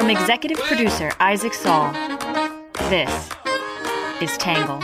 [0.00, 1.92] From executive producer Isaac Saul,
[2.88, 3.28] this
[4.22, 4.80] is Tangle.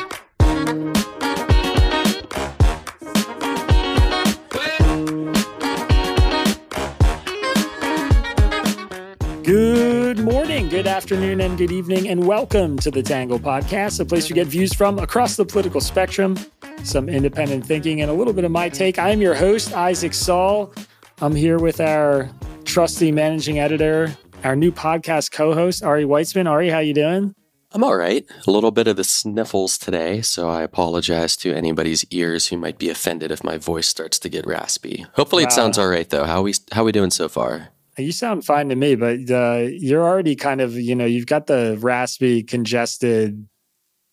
[9.43, 14.29] Good morning, good afternoon, and good evening, and welcome to the Tangle Podcast, a place
[14.29, 16.39] you get views from across the political spectrum,
[16.85, 18.99] some independent thinking, and a little bit of my take.
[18.99, 20.75] I'm your host, Isaac Saul.
[21.23, 22.31] I'm here with our
[22.67, 24.15] trusty managing editor,
[24.47, 26.49] our new podcast co-host, Ari Weitzman.
[26.49, 27.35] Ari, how you doing?
[27.73, 28.25] I'm all right.
[28.47, 32.79] A little bit of the sniffles today, so I apologize to anybody's ears who might
[32.79, 35.05] be offended if my voice starts to get raspy.
[35.15, 36.25] Hopefully, it sounds all right though.
[36.25, 37.71] How we how we doing so far?
[37.99, 41.49] You sound fine to me, but uh, you're already kind of, you know, you've got
[41.49, 43.49] the raspy, congested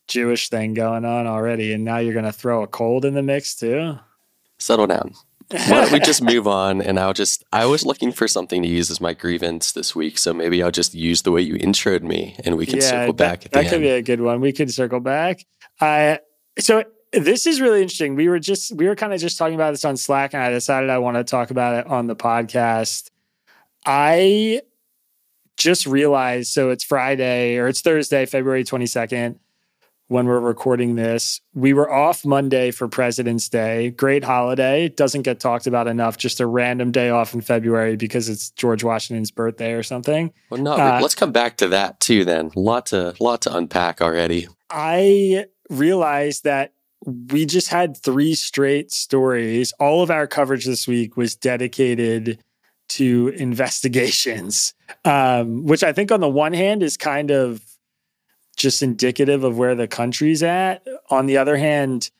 [0.08, 3.22] Jewish thing going on already, and now you're going to throw a cold in the
[3.22, 3.98] mix too.
[4.58, 5.12] Settle down.
[5.50, 6.80] Why don't we just move on?
[6.80, 10.18] And I'll just, I was looking for something to use as my grievance this week.
[10.18, 13.14] So maybe I'll just use the way you introed me and we can yeah, circle
[13.14, 14.40] that, back at that the could be a good one.
[14.40, 15.44] We can circle back.
[15.80, 16.18] Uh,
[16.58, 18.14] so this is really interesting.
[18.14, 20.50] We were just, we were kind of just talking about this on Slack, and I
[20.50, 23.10] decided I want to talk about it on the podcast.
[23.86, 24.62] I
[25.56, 29.38] just realized, so it's Friday or it's Thursday, February 22nd
[30.14, 31.40] when we're recording this.
[31.54, 33.90] We were off Monday for President's Day.
[33.90, 34.88] Great holiday.
[34.88, 36.16] Doesn't get talked about enough.
[36.16, 40.32] Just a random day off in February because it's George Washington's birthday or something.
[40.50, 42.52] well, no, uh, let's come back to that too then.
[42.54, 44.46] Lot to, lot to unpack already.
[44.70, 49.72] I realized that we just had three straight stories.
[49.80, 52.38] All of our coverage this week was dedicated
[52.90, 57.62] to investigations, um, which I think on the one hand is kind of
[58.54, 60.86] just indicative of where the country's at.
[61.10, 62.10] On the other hand,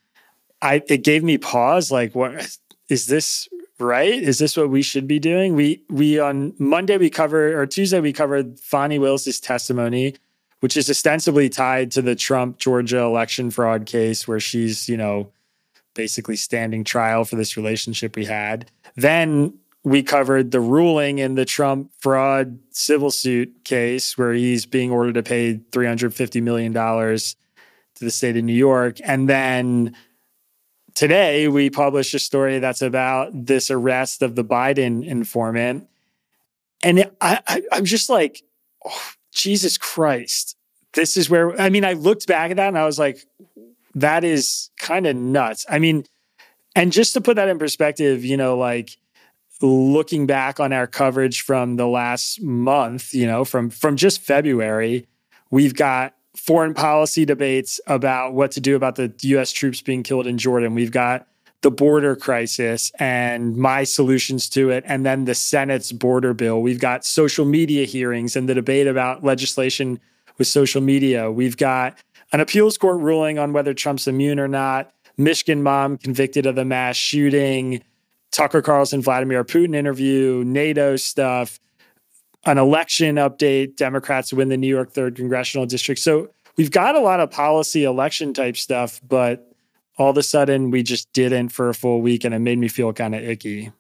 [0.63, 1.91] I it gave me pause.
[1.91, 4.15] Like, what is this right?
[4.15, 5.55] Is this what we should be doing?
[5.55, 10.17] We we on Monday we covered or Tuesday we covered Fani Willis's testimony,
[10.61, 15.31] which is ostensibly tied to the Trump Georgia election fraud case, where she's you know
[15.95, 18.71] basically standing trial for this relationship we had.
[18.97, 24.91] Then we covered the ruling in the Trump fraud civil suit case, where he's being
[24.91, 27.37] ordered to pay three hundred fifty million dollars
[27.97, 29.95] to the state of New York, and then
[30.95, 35.89] today we published a story that's about this arrest of the Biden informant.
[36.83, 38.43] And I, I'm just like,
[38.85, 40.57] oh, Jesus Christ.
[40.93, 43.27] This is where, I mean, I looked back at that and I was like,
[43.97, 45.67] that is kind of nuts.
[45.69, 46.05] I mean,
[46.77, 48.97] and just to put that in perspective, you know, like
[49.61, 55.07] looking back on our coverage from the last month, you know, from from just February,
[55.51, 60.27] we've got foreign policy debates about what to do about the US troops being killed
[60.27, 60.75] in Jordan.
[60.75, 61.27] We've got
[61.63, 66.61] the border crisis and my solutions to it, and then the Senate's border bill.
[66.61, 69.99] We've got social media hearings and the debate about legislation
[70.37, 71.31] with social media.
[71.31, 71.99] We've got
[72.33, 74.93] an appeals court ruling on whether Trump's immune or not.
[75.17, 77.83] Michigan mom convicted of the mass shooting.
[78.35, 81.61] Tucker Carlson, Vladimir Putin interview, NATO stuff,
[82.45, 83.77] an election update.
[83.77, 86.01] Democrats win the New York 3rd Congressional District.
[86.01, 89.55] So we've got a lot of policy election type stuff, but
[89.99, 92.67] all of a sudden we just didn't for a full week and it made me
[92.67, 93.71] feel kind of icky.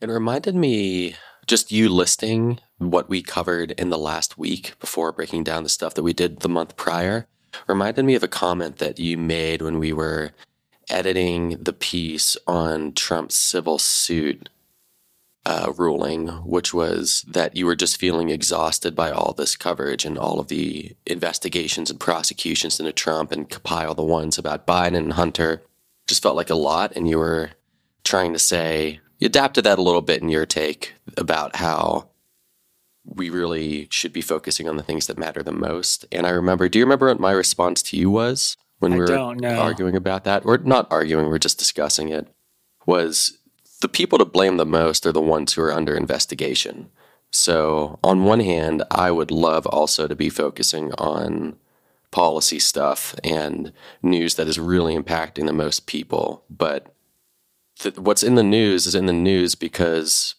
[0.00, 1.14] It reminded me
[1.46, 5.94] just you listing what we covered in the last week before breaking down the stuff
[5.94, 7.28] that we did the month prior.
[7.68, 10.32] Reminded me of a comment that you made when we were
[10.88, 14.48] editing the piece on Trump's civil suit
[15.46, 20.16] uh, ruling, which was that you were just feeling exhausted by all this coverage and
[20.18, 25.12] all of the investigations and prosecutions into Trump and compile the ones about Biden and
[25.14, 25.62] Hunter.
[26.06, 27.50] Just felt like a lot, and you were
[28.04, 32.08] trying to say you adapted that a little bit in your take about how
[33.04, 36.04] we really should be focusing on the things that matter the most.
[36.10, 39.00] And I remember, do you remember what my response to you was when I we
[39.00, 39.58] were don't know.
[39.60, 40.44] arguing about that?
[40.46, 42.28] Or not arguing, we're just discussing it.
[42.86, 43.38] Was
[43.80, 46.90] the people to blame the most are the ones who are under investigation.
[47.30, 51.56] So, on one hand, I would love also to be focusing on
[52.12, 56.44] policy stuff and news that is really impacting the most people.
[56.48, 56.94] But
[57.80, 60.36] th- what's in the news is in the news because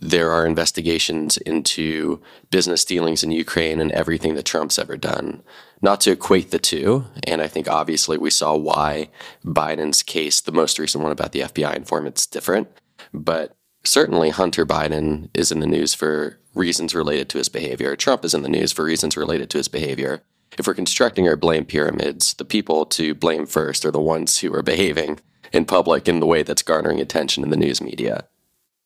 [0.00, 2.20] there are investigations into
[2.50, 5.42] business dealings in Ukraine and everything that Trump's ever done.
[5.80, 9.08] Not to equate the two, and I think obviously we saw why
[9.44, 12.68] Biden's case, the most recent one about the FBI informant's different,
[13.12, 17.96] but certainly Hunter Biden is in the news for reasons related to his behavior.
[17.96, 20.22] Trump is in the news for reasons related to his behavior.
[20.58, 24.54] If we're constructing our blame pyramids, the people to blame first are the ones who
[24.54, 25.20] are behaving
[25.52, 28.26] in public in the way that's garnering attention in the news media.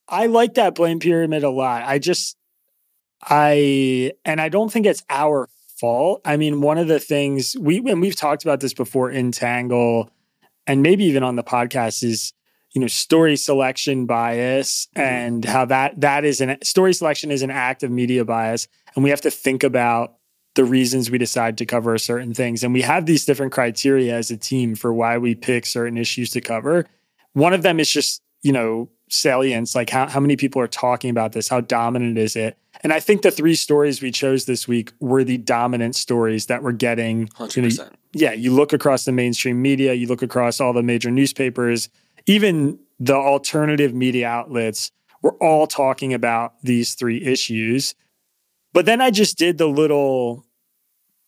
[0.08, 1.82] I like that blame pyramid a lot.
[1.84, 2.37] I just
[3.22, 6.20] I and I don't think it's our fault.
[6.25, 10.10] I mean, one of the things we and we've talked about this before in Tangle
[10.66, 12.32] and maybe even on the podcast is
[12.72, 15.00] you know story selection bias mm-hmm.
[15.00, 19.02] and how that that is an story selection is an act of media bias and
[19.02, 20.14] we have to think about
[20.54, 24.31] the reasons we decide to cover certain things and we have these different criteria as
[24.31, 26.87] a team for why we pick certain issues to cover
[27.32, 31.10] one of them is just you know salience like how, how many people are talking
[31.10, 31.49] about this?
[31.49, 32.56] How dominant is it?
[32.82, 36.62] And i think the three stories we chose this week were the dominant stories that
[36.62, 37.56] we're getting 100%.
[37.56, 41.10] You know, yeah you look across the mainstream media you look across all the major
[41.10, 41.88] newspapers
[42.26, 47.94] even the alternative media outlets were all talking about these three issues.
[48.72, 50.44] But then i just did the little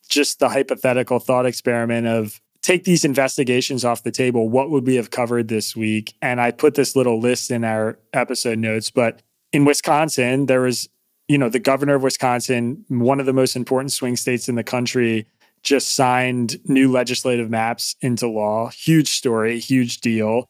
[0.08, 4.96] just the hypothetical thought experiment of take these investigations off the table, what would we
[4.96, 6.14] have covered this week?
[6.20, 8.90] And I put this little list in our episode notes.
[8.90, 9.22] But
[9.52, 10.88] in Wisconsin, there was,
[11.28, 14.64] you know, the governor of Wisconsin, one of the most important swing states in the
[14.64, 15.26] country,
[15.62, 18.70] just signed new legislative maps into law.
[18.70, 20.46] Huge story, huge deal.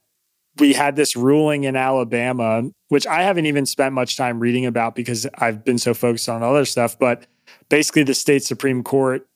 [0.58, 4.94] We had this ruling in Alabama, which I haven't even spent much time reading about
[4.94, 6.98] because I've been so focused on other stuff.
[6.98, 7.26] But
[7.68, 9.26] basically, the state Supreme Court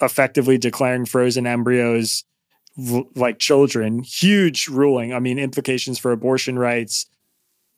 [0.00, 2.24] effectively declaring frozen embryos
[3.14, 4.02] like children.
[4.02, 5.12] Huge ruling.
[5.12, 7.06] I mean, implications for abortion rights.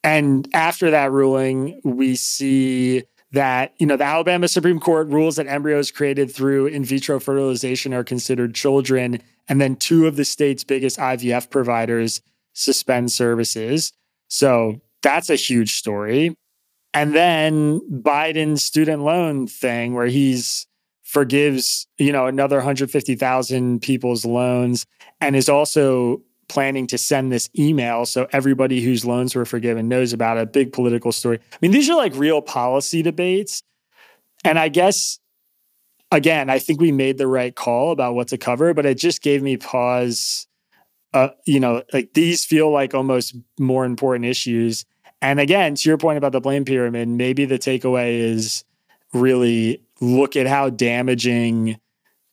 [0.05, 5.47] And after that ruling, we see that, you know, the Alabama Supreme Court rules that
[5.47, 9.23] embryos created through in vitro fertilization are considered children.
[9.49, 12.21] And then two of the state's biggest IVF providers
[12.53, 13.93] suspend services.
[14.29, 16.37] So that's a huge story.
[16.95, 20.67] And then Biden's student loan thing, where he's
[21.13, 24.87] forgives, you know, another 150,000 people's loans
[25.21, 30.15] and is also planning to send this email so everybody whose loans were forgiven knows
[30.15, 31.39] about a big political story.
[31.53, 33.63] I mean, these are like real policy debates.
[34.43, 35.19] And I guess
[36.11, 39.21] again, I think we made the right call about what to cover, but it just
[39.21, 40.47] gave me pause.
[41.13, 44.87] Uh, you know, like these feel like almost more important issues.
[45.21, 48.65] And again, to your point about the blame pyramid, maybe the takeaway is
[49.13, 51.79] really look at how damaging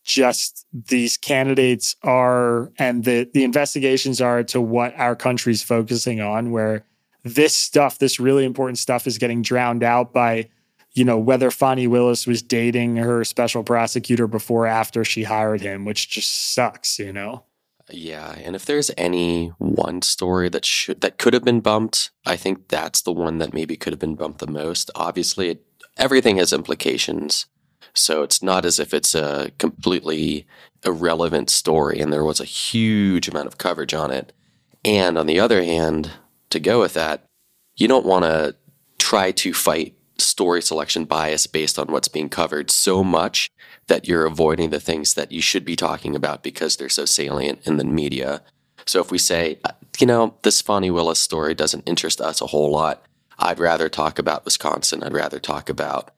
[0.04, 6.50] just these candidates are and the the investigations are to what our country's focusing on
[6.50, 6.83] where
[7.24, 10.50] this stuff this really important stuff is getting drowned out by
[10.94, 15.62] you know whether Fani Willis was dating her special prosecutor before or after she hired
[15.62, 17.44] him which just sucks you know?
[17.92, 22.36] Yeah and if there's any one story that should that could have been bumped i
[22.36, 24.89] think that's the one that maybe could have been bumped the most.
[24.95, 25.65] Obviously it,
[25.98, 27.45] everything has implications
[27.94, 30.45] so it's not as if it's a completely
[30.86, 34.31] irrelevant story and there was a huge amount of coverage on it.
[34.86, 36.12] And on the other hand,
[36.50, 37.25] to go with that,
[37.75, 38.56] you don't want to
[38.97, 43.50] try to fight story selection bias based on what's being covered so much
[43.88, 47.65] that you're avoiding the things that you should be talking about because they're so salient
[47.65, 48.41] in the media.
[48.86, 49.59] So if we say,
[50.00, 53.03] you know, this Fani Willis story doesn't interest us a whole lot,
[53.38, 55.03] I'd rather talk about Wisconsin.
[55.03, 56.12] I'd rather talk about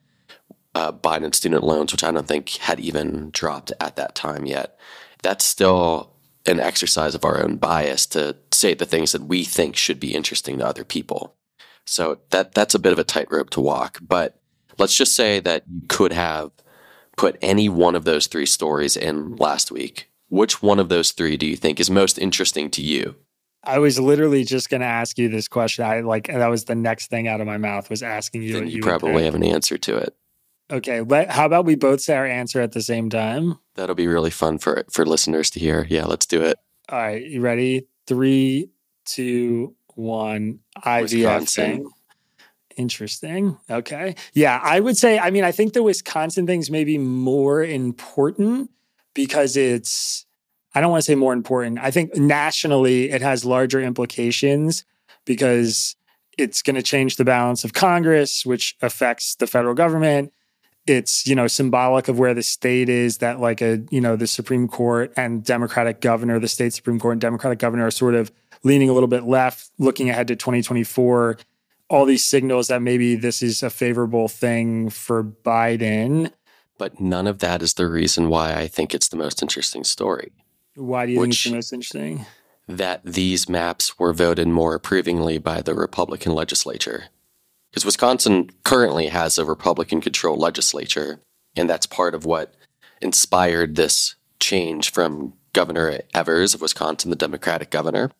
[0.74, 4.78] uh, Biden student loans, which I don't think had even dropped at that time yet.
[5.22, 6.12] That's still
[6.46, 10.14] an exercise of our own bias to say the things that we think should be
[10.14, 11.36] interesting to other people.
[11.84, 13.98] So that that's a bit of a tightrope to walk.
[14.00, 14.40] But
[14.78, 16.50] let's just say that you could have
[17.16, 20.08] put any one of those three stories in last week.
[20.28, 23.16] Which one of those three do you think is most interesting to you?
[23.64, 25.84] I was literally just going to ask you this question.
[25.84, 28.58] I like that was the next thing out of my mouth was asking you.
[28.58, 30.16] You, you probably have an answer to it.
[30.72, 33.58] Okay, let, how about we both say our answer at the same time?
[33.74, 35.86] That'll be really fun for for listeners to hear.
[35.90, 36.58] Yeah, let's do it.
[36.88, 37.86] All right, you ready?
[38.06, 38.70] Three,
[39.04, 40.60] two, one.
[40.82, 41.90] IVF thing.
[42.78, 43.58] Interesting.
[43.70, 44.14] Okay.
[44.32, 45.18] Yeah, I would say.
[45.18, 48.70] I mean, I think the Wisconsin thing's maybe more important
[49.12, 50.24] because it's.
[50.74, 51.80] I don't want to say more important.
[51.80, 54.86] I think nationally it has larger implications
[55.26, 55.96] because
[56.38, 60.32] it's going to change the balance of Congress, which affects the federal government
[60.86, 64.26] it's you know symbolic of where the state is that like a you know the
[64.26, 68.32] supreme court and democratic governor the state supreme court and democratic governor are sort of
[68.64, 71.38] leaning a little bit left looking ahead to 2024
[71.88, 76.32] all these signals that maybe this is a favorable thing for biden.
[76.78, 80.32] But none of that is the reason why i think it's the most interesting story.
[80.74, 82.26] Why do you think it's the most interesting?
[82.68, 87.06] that these maps were voted more approvingly by the republican legislature
[87.72, 91.22] because Wisconsin currently has a Republican controlled legislature,
[91.56, 92.54] and that's part of what
[93.00, 98.10] inspired this change from Governor Evers of Wisconsin, the Democratic governor.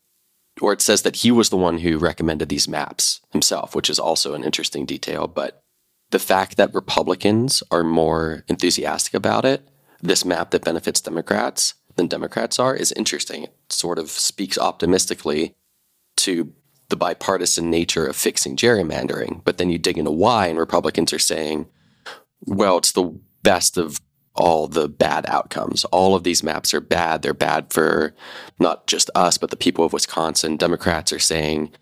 [0.61, 3.99] Or it says that he was the one who recommended these maps himself, which is
[3.99, 5.26] also an interesting detail.
[5.26, 5.62] But
[6.11, 9.68] the fact that Republicans are more enthusiastic about it,
[10.00, 13.44] this map that benefits Democrats than Democrats are, is interesting.
[13.44, 15.54] It sort of speaks optimistically
[16.18, 16.52] to
[16.92, 19.42] the bipartisan nature of fixing gerrymandering.
[19.44, 21.66] But then you dig into why, and Republicans are saying,
[22.44, 23.99] well, it's the best of
[24.34, 25.87] all the bad outcomes.
[25.87, 27.22] All of these maps are bad.
[27.22, 28.14] They're bad for
[28.58, 30.58] not just us, but the people of Wisconsin.
[30.58, 31.72] Democrats are saying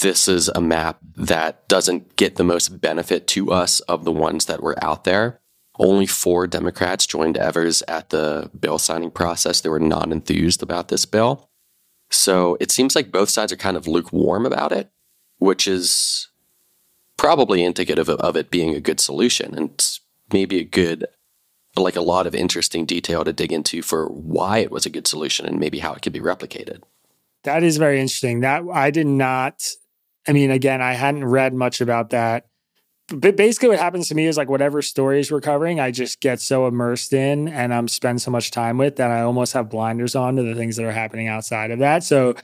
[0.00, 4.46] this is a map that doesn't get the most benefit to us of the ones
[4.46, 5.40] that were out there.
[5.76, 9.60] Only four Democrats joined Evers at the bill signing process.
[9.60, 11.48] They were not enthused about this bill.
[12.12, 14.90] So it seems like both sides are kind of lukewarm about it,
[15.38, 16.28] which is
[17.16, 19.98] probably indicative of it being a good solution and
[20.32, 21.06] maybe a good
[21.74, 25.06] like a lot of interesting detail to dig into for why it was a good
[25.06, 26.82] solution and maybe how it could be replicated.
[27.44, 28.40] That is very interesting.
[28.40, 29.66] That I did not
[30.28, 32.46] I mean again, I hadn't read much about that.
[33.08, 36.66] Basically what happens to me is like whatever stories we're covering, I just get so
[36.66, 40.36] immersed in and I'm spend so much time with that I almost have blinders on
[40.36, 42.04] to the things that are happening outside of that.
[42.04, 42.34] So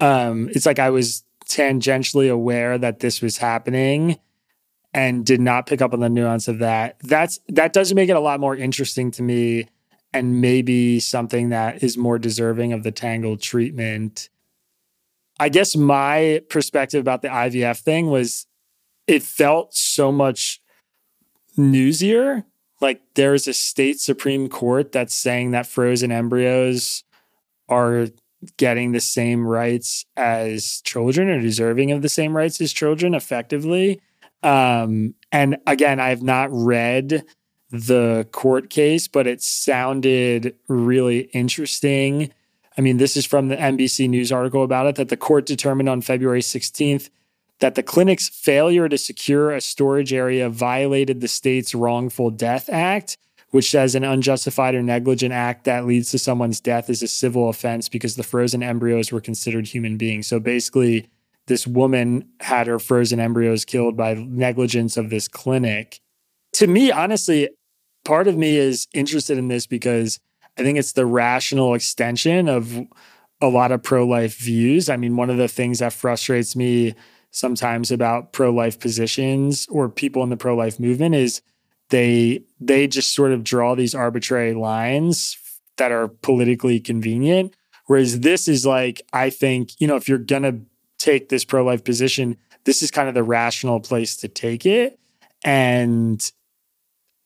[0.00, 4.18] um it's like I was tangentially aware that this was happening
[4.94, 6.96] and did not pick up on the nuance of that.
[7.02, 9.68] That's that does make it a lot more interesting to me
[10.12, 14.28] and maybe something that is more deserving of the tangled treatment.
[15.40, 18.46] I guess my perspective about the IVF thing was
[19.06, 20.60] it felt so much
[21.56, 22.44] newsier.
[22.80, 27.04] Like there's a state Supreme Court that's saying that frozen embryos
[27.68, 28.08] are
[28.56, 34.00] getting the same rights as children or deserving of the same rights as children effectively.
[34.42, 37.24] Um, and again, I have not read
[37.70, 42.32] the court case, but it sounded really interesting.
[42.76, 45.88] I mean, this is from the NBC News article about it that the court determined
[45.88, 47.08] on February 16th
[47.62, 53.16] that the clinic's failure to secure a storage area violated the state's wrongful death act,
[53.50, 57.48] which says an unjustified or negligent act that leads to someone's death is a civil
[57.48, 60.26] offense because the frozen embryos were considered human beings.
[60.26, 61.08] So basically,
[61.46, 66.00] this woman had her frozen embryos killed by negligence of this clinic.
[66.54, 67.48] To me, honestly,
[68.04, 70.18] part of me is interested in this because
[70.58, 72.76] I think it's the rational extension of
[73.40, 74.90] a lot of pro life views.
[74.90, 76.96] I mean, one of the things that frustrates me
[77.32, 81.42] sometimes about pro life positions or people in the pro life movement is
[81.90, 85.36] they they just sort of draw these arbitrary lines
[85.76, 87.54] that are politically convenient
[87.86, 90.60] whereas this is like i think you know if you're going to
[91.02, 94.98] take this pro life position, this is kind of the rational place to take it.
[95.44, 96.32] And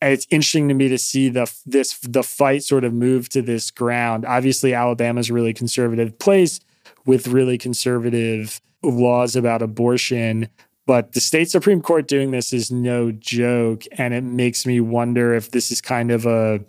[0.00, 3.70] it's interesting to me to see the this the fight sort of move to this
[3.70, 4.24] ground.
[4.24, 6.60] Obviously, Alabama's a really conservative place
[7.04, 10.48] with really conservative laws about abortion.
[10.86, 13.84] But the state Supreme Court doing this is no joke.
[13.92, 16.64] And it makes me wonder if this is kind of a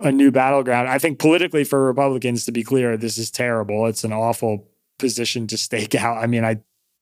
[0.00, 0.88] a new battleground.
[0.88, 3.86] I think politically for Republicans, to be clear, this is terrible.
[3.86, 6.18] It's an awful position to stake out.
[6.18, 6.58] I mean, I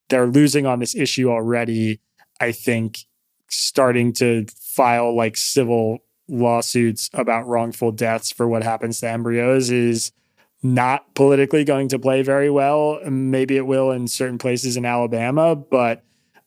[0.09, 2.01] they're losing on this issue already.
[2.41, 3.01] I think
[3.49, 5.99] starting to file like civil
[6.29, 10.13] lawsuits about wrongful deaths for what happens to embryos is
[10.75, 13.01] not politically going to play very well.
[13.09, 16.03] Maybe it will in certain places in Alabama, but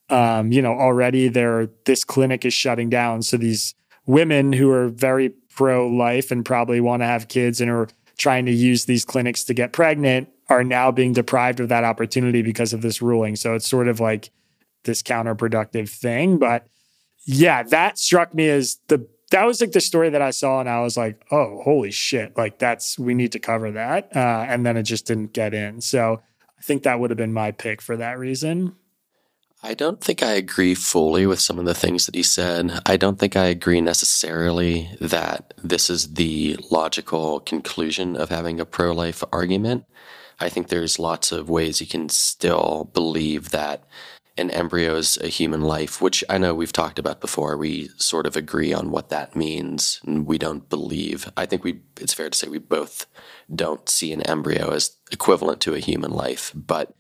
[0.10, 3.22] um, you know, already there this clinic is shutting down.
[3.22, 7.70] So these women who are very pro life and probably want to have kids and
[7.70, 11.84] are trying to use these clinics to get pregnant are now being deprived of that
[11.84, 13.36] opportunity because of this ruling.
[13.36, 14.32] So it's sort of like
[14.84, 16.38] this counterproductive thing.
[16.38, 16.68] But
[17.26, 20.70] yeah, that struck me as the that was like the story that I saw, and
[20.70, 22.36] I was like, oh, holy shit!
[22.38, 25.82] Like that's we need to cover that, uh, and then it just didn't get in.
[25.82, 26.22] So
[26.58, 28.76] I think that would have been my pick for that reason.
[29.62, 32.80] I don't think I agree fully with some of the things that he said.
[32.86, 38.66] I don't think I agree necessarily that this is the logical conclusion of having a
[38.66, 39.84] pro life argument.
[40.40, 43.84] I think there's lots of ways you can still believe that
[44.40, 47.58] an embryo is a human life, which I know we've talked about before.
[47.58, 51.32] We sort of agree on what that means, and we don't believe.
[51.38, 53.06] I think we it's fair to say we both
[53.54, 56.96] don't see an embryo as equivalent to a human life, but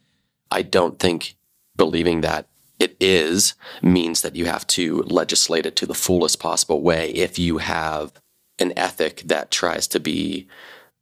[0.51, 1.36] I don't think
[1.75, 2.48] believing that
[2.79, 7.38] it is means that you have to legislate it to the fullest possible way if
[7.38, 8.13] you have
[8.58, 10.48] an ethic that tries to be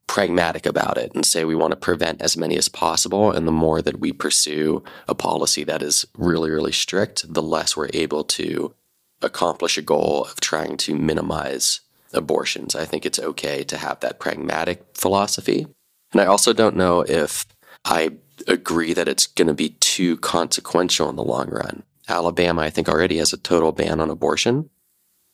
[0.07, 3.31] pragmatic about it and say we want to prevent as many as possible.
[3.31, 7.75] And the more that we pursue a policy that is really, really strict, the less
[7.75, 8.73] we're able to
[9.21, 11.81] accomplish a goal of trying to minimize
[12.13, 12.75] abortions.
[12.75, 15.67] I think it's okay to have that pragmatic philosophy.
[16.13, 17.45] And I also don't know if
[17.83, 18.11] I
[18.47, 21.83] agree that it's going to be too consequential in the long run.
[22.07, 24.69] Alabama, I think, already has a total ban on abortion.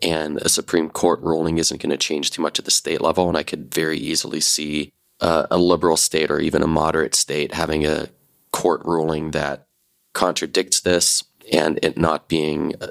[0.03, 3.27] And a Supreme Court ruling isn't going to change too much at the state level.
[3.27, 7.85] And I could very easily see a liberal state or even a moderate state having
[7.85, 8.09] a
[8.51, 9.67] court ruling that
[10.13, 12.87] contradicts this and it not being uh,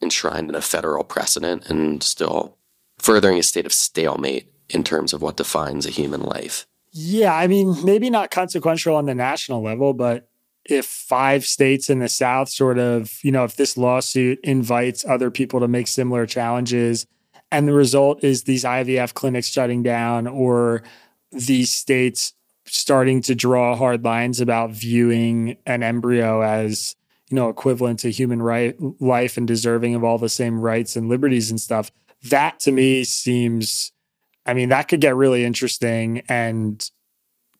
[0.00, 2.56] enshrined in a federal precedent and still
[2.98, 6.66] furthering a state of stalemate in terms of what defines a human life.
[6.92, 10.29] Yeah, I mean, maybe not consequential on the national level, but
[10.64, 15.30] if five states in the South sort of, you know, if this lawsuit invites other
[15.30, 17.06] people to make similar challenges
[17.50, 20.82] and the result is these IVF clinics shutting down or
[21.32, 22.32] these states
[22.66, 26.94] starting to draw hard lines about viewing an embryo as,
[27.28, 31.08] you know, equivalent to human right life and deserving of all the same rights and
[31.08, 31.90] liberties and stuff,
[32.22, 33.92] that to me seems
[34.46, 36.90] I mean, that could get really interesting and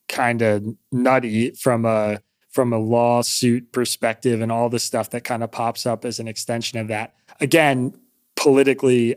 [0.09, 5.43] kind of nutty from a from a lawsuit perspective and all the stuff that kind
[5.43, 7.15] of pops up as an extension of that.
[7.41, 7.95] Again,
[8.37, 9.17] politically,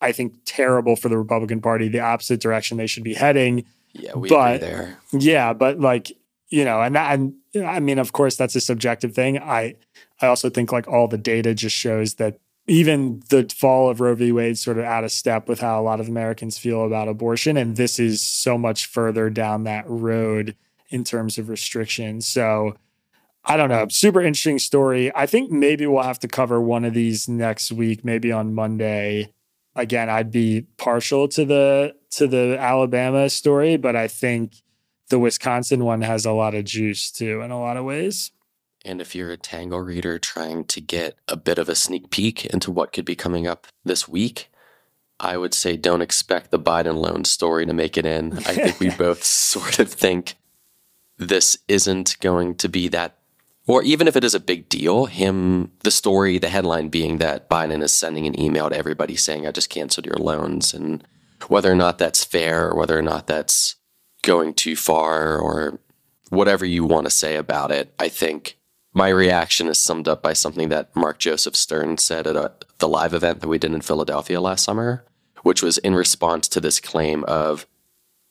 [0.00, 3.64] I think terrible for the Republican Party, the opposite direction they should be heading.
[3.92, 4.98] Yeah, we but, there.
[5.12, 6.10] Yeah, but like,
[6.48, 7.34] you know, and that, and
[7.64, 9.38] I mean, of course, that's a subjective thing.
[9.38, 9.74] I,
[10.20, 14.14] I also think like all the data just shows that even the fall of Roe
[14.14, 14.32] v.
[14.32, 17.56] Wade sort of out of step with how a lot of Americans feel about abortion.
[17.56, 20.56] And this is so much further down that road
[20.90, 22.26] in terms of restrictions.
[22.26, 22.74] So
[23.44, 23.86] I don't know.
[23.88, 25.10] Super interesting story.
[25.14, 29.32] I think maybe we'll have to cover one of these next week, maybe on Monday.
[29.74, 34.56] Again, I'd be partial to the to the Alabama story, but I think
[35.08, 38.32] the Wisconsin one has a lot of juice too in a lot of ways.
[38.84, 42.46] And if you're a Tangle reader trying to get a bit of a sneak peek
[42.46, 44.50] into what could be coming up this week,
[45.18, 48.38] I would say don't expect the Biden loan story to make it in.
[48.38, 50.36] I think we both sort of think
[51.20, 53.18] this isn't going to be that,
[53.66, 57.48] or even if it is a big deal, him, the story, the headline being that
[57.48, 60.74] Biden is sending an email to everybody saying, I just canceled your loans.
[60.74, 61.06] And
[61.48, 63.76] whether or not that's fair or whether or not that's
[64.22, 65.78] going too far or
[66.30, 68.56] whatever you want to say about it, I think
[68.92, 72.88] my reaction is summed up by something that Mark Joseph Stern said at a, the
[72.88, 75.04] live event that we did in Philadelphia last summer,
[75.42, 77.66] which was in response to this claim of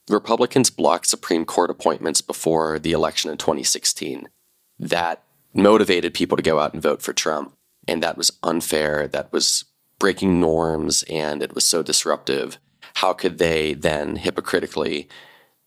[0.10, 4.30] Republicans blocked Supreme Court appointments before the election in 2016.
[4.78, 7.56] That motivated people to go out and vote for Trump.
[7.88, 9.08] And that was unfair.
[9.08, 9.66] That was
[9.98, 12.58] breaking norms and it was so disruptive.
[12.96, 15.08] How could they then hypocritically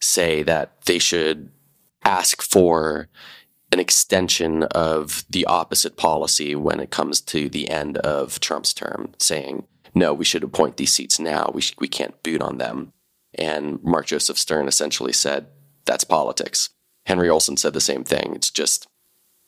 [0.01, 1.51] say that they should
[2.05, 3.09] ask for
[3.71, 9.13] an extension of the opposite policy when it comes to the end of Trump's term,
[9.19, 11.51] saying, no, we should appoint these seats now.
[11.55, 12.93] We, sh- we can't boot on them.
[13.35, 15.47] And Mark Joseph Stern essentially said,
[15.85, 16.71] that's politics.
[17.07, 18.35] Henry Olsen said the same thing.
[18.35, 18.87] It's just,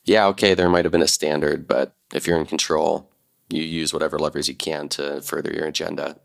[0.05, 3.11] yeah, okay, there might have been a standard, but if you're in control,
[3.49, 6.19] you use whatever levers you can to further your agenda.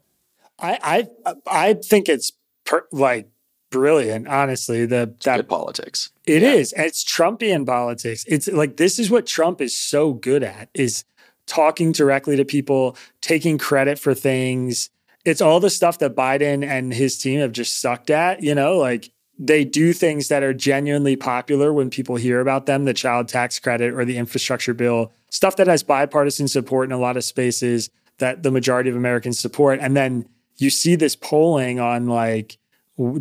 [0.58, 2.32] I I I think it's
[2.66, 3.30] per, like
[3.70, 4.86] brilliant, honestly.
[4.86, 6.12] The that good politics.
[6.26, 6.54] It yeah.
[6.54, 8.26] is, it's Trumpian politics.
[8.28, 11.04] It's like this is what Trump is so good at is
[11.46, 14.90] talking directly to people, taking credit for things.
[15.30, 18.78] It's all the stuff that Biden and his team have just sucked at, you know,
[18.78, 23.30] like they do things that are genuinely popular when people hear about them, the child
[23.30, 27.24] tax credit or the infrastructure bill, stuff that has bipartisan support in a lot of
[27.24, 29.80] spaces that the majority of Americans support.
[29.80, 32.58] And then you see this polling on like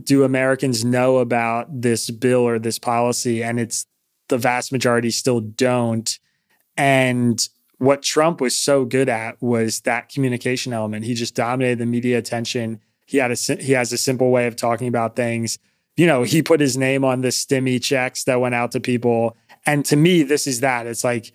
[0.03, 3.45] do Americans know about this bill or this policy?
[3.45, 3.87] And it's
[4.29, 6.19] the vast majority still don't.
[6.77, 11.05] And what Trump was so good at was that communication element.
[11.05, 12.81] He just dominated the media attention.
[13.07, 15.59] He had a he has a simple way of talking about things.
[15.97, 19.37] You know, he put his name on the stimmy checks that went out to people.
[19.67, 20.87] And to me, this is that.
[20.87, 21.33] It's like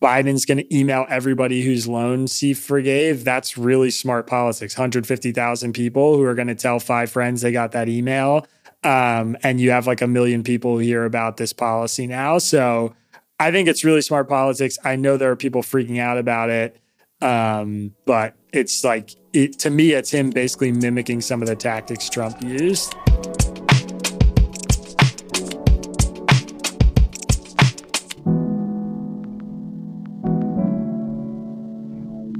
[0.00, 3.24] Biden's going to email everybody whose loans he forgave.
[3.24, 4.76] That's really smart politics.
[4.76, 8.46] 150,000 people who are going to tell five friends they got that email.
[8.82, 12.38] Um, and you have like a million people hear about this policy now.
[12.38, 12.94] So
[13.40, 14.78] I think it's really smart politics.
[14.84, 16.80] I know there are people freaking out about it.
[17.20, 22.08] Um, but it's like, it, to me, it's him basically mimicking some of the tactics
[22.08, 22.94] Trump used.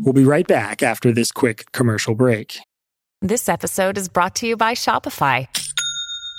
[0.05, 2.59] We'll be right back after this quick commercial break.
[3.23, 5.49] This episode is brought to you by Shopify.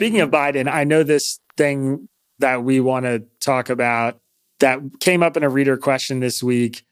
[0.00, 2.08] Speaking of Biden, I know this thing
[2.38, 4.18] that we want to talk about
[4.60, 6.86] that came up in a reader question this week.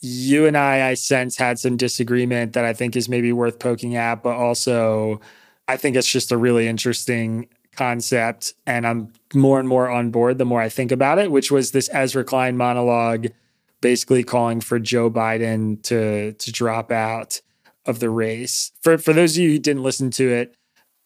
[0.00, 3.96] You and I, I sense, had some disagreement that I think is maybe worth poking
[3.96, 5.20] at, but also
[5.66, 8.54] I think it's just a really interesting concept.
[8.64, 11.72] And I'm more and more on board the more I think about it, which was
[11.72, 13.26] this Ezra Klein monologue
[13.80, 17.40] basically calling for Joe Biden to to drop out
[17.86, 18.70] of the race.
[18.82, 20.54] For for those of you who didn't listen to it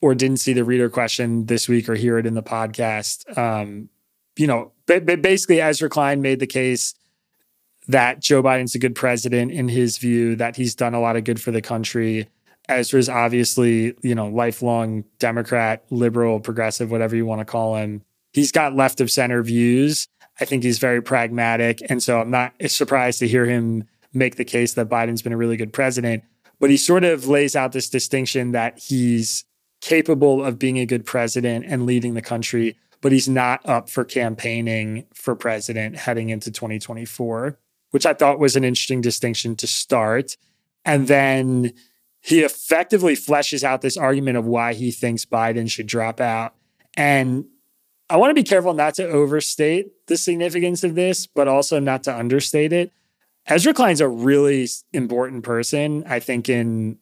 [0.00, 3.88] or didn't see the reader question this week or hear it in the podcast, um,
[4.37, 6.94] you know, basically Ezra Klein made the case
[7.88, 11.24] that Joe Biden's a good president in his view, that he's done a lot of
[11.24, 12.28] good for the country.
[12.68, 18.02] Ezra's obviously, you know, lifelong Democrat, liberal, progressive, whatever you want to call him.
[18.32, 20.09] He's got left of center views.
[20.40, 21.80] I think he's very pragmatic.
[21.88, 25.37] And so I'm not surprised to hear him make the case that Biden's been a
[25.37, 26.24] really good president.
[26.61, 29.45] But he sort of lays out this distinction that he's
[29.87, 34.05] capable of being a good president and leading the country, but he's not up for
[34.05, 37.57] campaigning for president heading into 2024,
[37.92, 40.37] which I thought was an interesting distinction to start.
[40.85, 41.72] And then
[42.20, 46.55] he effectively fleshes out this argument of why he thinks Biden should drop out.
[46.96, 47.44] And
[48.11, 52.03] I want to be careful not to overstate the significance of this, but also not
[52.05, 52.90] to understate it.
[53.46, 56.99] Ezra Klein's a really important person, I think, in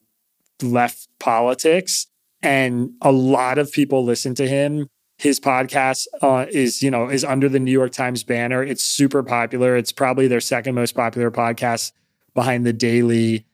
[0.62, 2.08] left politics.
[2.44, 4.86] And a lot of people listen to him.
[5.16, 8.62] His podcast uh, is, you know, is under the New York Times banner.
[8.62, 9.76] It's super popular.
[9.76, 11.92] It's probably their second most popular podcast
[12.34, 13.46] behind the Daily.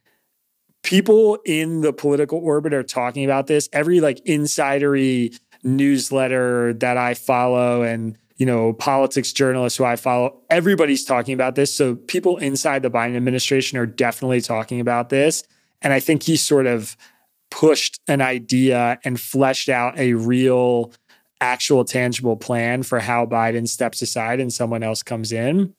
[0.83, 3.68] People in the political orbit are talking about this.
[3.72, 10.40] Every like insidery newsletter that I follow and you know, politics journalists who I follow,
[10.48, 11.72] everybody's talking about this.
[11.72, 15.44] So people inside the Biden administration are definitely talking about this.
[15.83, 16.96] And I think he sort of
[17.50, 20.92] pushed an idea and fleshed out a real,
[21.40, 25.74] actual, tangible plan for how Biden steps aside and someone else comes in.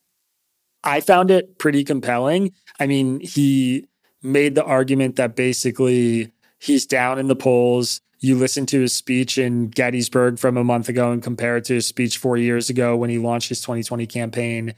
[0.84, 2.54] I found it pretty compelling.
[2.80, 3.88] I mean, he
[4.24, 9.40] made the argument that basically he's down in the polls you listen to his speech
[9.40, 12.96] in Gettysburg from a month ago and compare it to his speech four years ago
[12.96, 14.76] when he launched his 2020 campaign,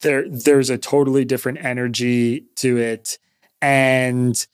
[0.00, 3.18] there there's a totally different energy to it.
[3.60, 4.44] And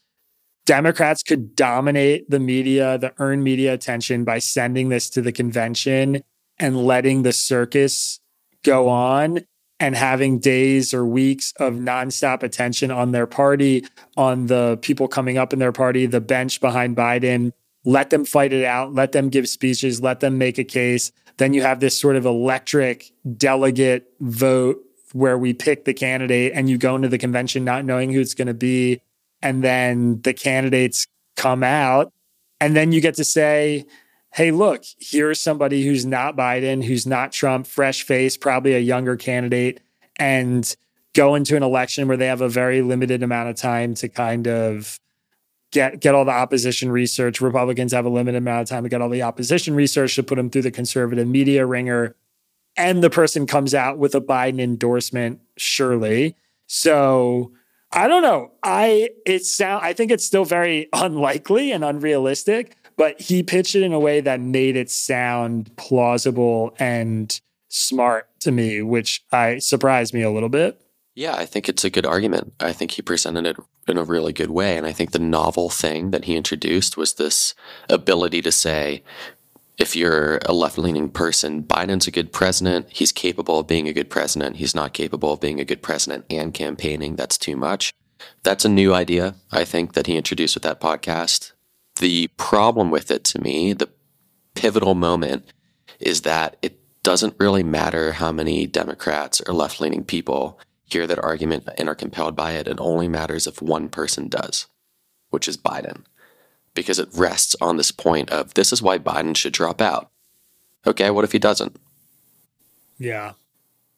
[0.69, 6.23] Democrats could dominate the media, the earned media attention by sending this to the convention
[6.59, 8.21] and letting the circus
[8.63, 9.41] go on
[9.81, 13.87] and having days or weeks of nonstop attention on their party,
[14.19, 17.51] on the people coming up in their party, the bench behind Biden,
[17.87, 21.13] let them fight it out, let them give speeches, let them make a case.
[21.39, 26.69] Then you have this sort of electric delegate vote where we pick the candidate and
[26.69, 29.01] you go into the convention not knowing who it's going to be.
[29.43, 32.13] And then the candidates come out.
[32.61, 33.85] And then you get to say,
[34.35, 39.17] hey, look, here's somebody who's not Biden, who's not Trump, fresh face, probably a younger
[39.17, 39.81] candidate,
[40.17, 40.77] and
[41.15, 44.47] go into an election where they have a very limited amount of time to kind
[44.47, 45.01] of
[45.73, 47.41] get get all the opposition research.
[47.41, 50.37] Republicans have a limited amount of time to get all the opposition research to put
[50.37, 52.15] them through the conservative media ringer.
[52.77, 56.37] And the person comes out with a Biden endorsement, surely.
[56.67, 57.53] So
[57.93, 58.53] I don't know.
[58.63, 63.83] I it sound I think it's still very unlikely and unrealistic, but he pitched it
[63.83, 70.15] in a way that made it sound plausible and smart to me, which I surprised
[70.15, 70.81] me a little bit.
[71.15, 72.55] Yeah, I think it's a good argument.
[72.61, 73.57] I think he presented it
[73.89, 74.77] in a really good way.
[74.77, 77.55] And I think the novel thing that he introduced was this
[77.89, 79.03] ability to say,
[79.79, 82.87] if you're a left leaning person, Biden's a good president.
[82.91, 84.57] He's capable of being a good president.
[84.57, 87.15] He's not capable of being a good president and campaigning.
[87.15, 87.93] That's too much.
[88.43, 91.53] That's a new idea, I think, that he introduced with that podcast.
[92.01, 93.89] The problem with it to me, the
[94.55, 95.53] pivotal moment,
[96.01, 101.23] is that it doesn't really matter how many Democrats or left leaning people hear that
[101.23, 104.67] argument and are compelled by it, it only matters if one person does,
[105.31, 106.05] which is Biden,
[106.83, 110.11] because it rests on this point of this is why Biden should drop out.
[110.87, 111.77] Okay, what if he doesn't?
[112.99, 113.33] Yeah.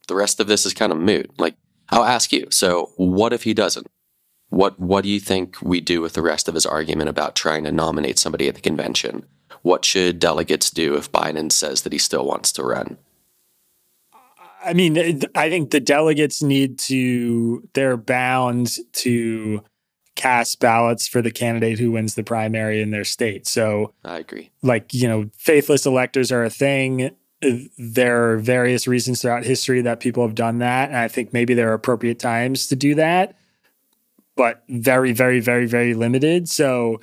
[0.08, 1.30] The rest of this is kind of moot.
[1.38, 1.56] Like,
[1.90, 2.46] I'll ask you.
[2.50, 3.86] So, what if he doesn't?
[4.48, 7.64] What What do you think we do with the rest of his argument about trying
[7.64, 9.26] to nominate somebody at the convention?
[9.62, 12.96] What should delegates do if Biden says that he still wants to run?
[14.64, 19.62] I mean, I think the delegates need to, they're bound to
[20.20, 23.46] cast ballots for the candidate who wins the primary in their state.
[23.46, 24.50] So I agree.
[24.60, 27.10] Like, you know, faithless electors are a thing.
[27.78, 30.90] There are various reasons throughout history that people have done that.
[30.90, 33.34] And I think maybe there are appropriate times to do that,
[34.36, 36.50] but very, very, very, very limited.
[36.50, 37.00] So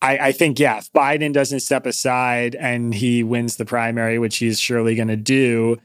[0.00, 4.36] I, I think, yeah, if Biden doesn't step aside and he wins the primary, which
[4.36, 5.78] he's surely going to do,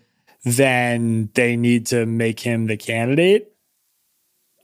[0.43, 3.51] then they need to make him the candidate.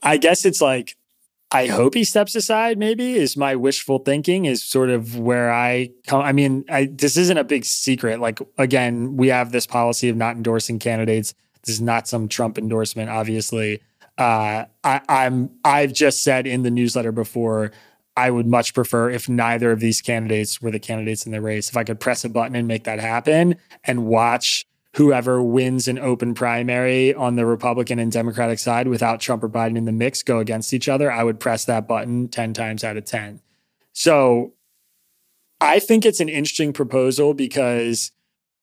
[0.04, 0.94] I guess it's like,
[1.52, 5.90] I hope he steps aside, maybe, is my wishful thinking, is sort of where I
[6.06, 6.20] come.
[6.22, 8.18] I mean, I, this isn't a big secret.
[8.18, 11.34] Like, again, we have this policy of not endorsing candidates.
[11.62, 13.80] This is not some Trump endorsement, obviously.
[14.18, 17.70] Uh, I, I'm I've just said in the newsletter before
[18.16, 21.68] I would much prefer if neither of these candidates were the candidates in the race.
[21.68, 25.98] If I could press a button and make that happen and watch whoever wins an
[25.98, 30.22] open primary on the Republican and Democratic side without Trump or Biden in the mix
[30.22, 33.40] go against each other, I would press that button 10 times out of 10.
[33.92, 34.54] So
[35.60, 38.10] I think it's an interesting proposal because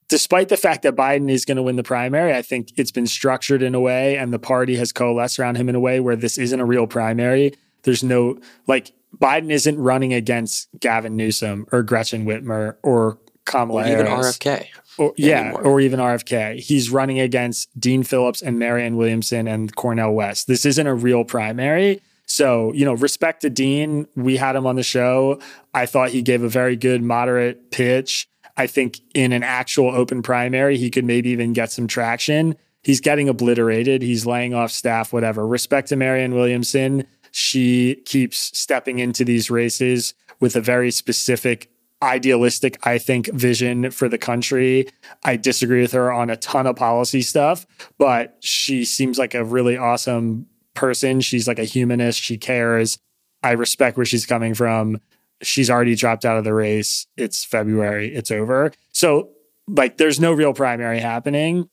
[0.10, 3.08] despite the fact that Biden is going to win the primary, I think it's been
[3.08, 6.16] structured in a way and the party has coalesced around him in a way where
[6.16, 7.54] this isn't a real primary.
[7.84, 13.92] There's no, like, Biden isn't running against Gavin Newsom or Gretchen Whitmer or Kamala or
[13.92, 14.38] even Harris.
[14.38, 14.68] RFK.
[14.98, 15.64] Or, yeah, anymore.
[15.64, 16.60] or even RFK.
[16.60, 20.48] He's running against Dean Phillips and Marianne Williamson and Cornel West.
[20.48, 22.02] This isn't a real primary.
[22.26, 24.08] So, you know, respect to Dean.
[24.16, 25.40] We had him on the show.
[25.74, 28.28] I thought he gave a very good moderate pitch.
[28.56, 32.56] I think in an actual open primary, he could maybe even get some traction.
[32.84, 34.02] He's getting obliterated.
[34.02, 35.48] He's laying off staff, whatever.
[35.48, 37.08] Respect to Marianne Williamson.
[37.32, 41.72] She keeps stepping into these races with a very specific
[42.04, 44.88] idealistic, I think, vision for the country.
[45.24, 47.66] I disagree with her on a ton of policy stuff,
[47.98, 51.22] but she seems like a really awesome person.
[51.22, 52.20] She's like a humanist.
[52.20, 53.00] She cares.
[53.42, 55.00] I respect where she's coming from.
[55.42, 57.08] She's already dropped out of the race.
[57.18, 58.14] It's February.
[58.14, 58.72] It's over.
[58.92, 59.30] So,
[59.68, 61.70] like, there's no real primary happening.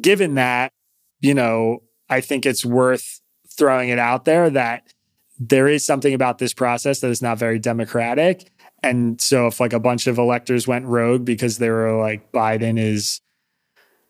[0.00, 0.72] Given that,
[1.20, 3.20] you know, I think it's worth
[3.56, 4.92] throwing it out there that
[5.38, 8.50] there is something about this process that is not very democratic.
[8.84, 12.78] And so if like a bunch of electors went rogue because they were like Biden
[12.78, 13.22] is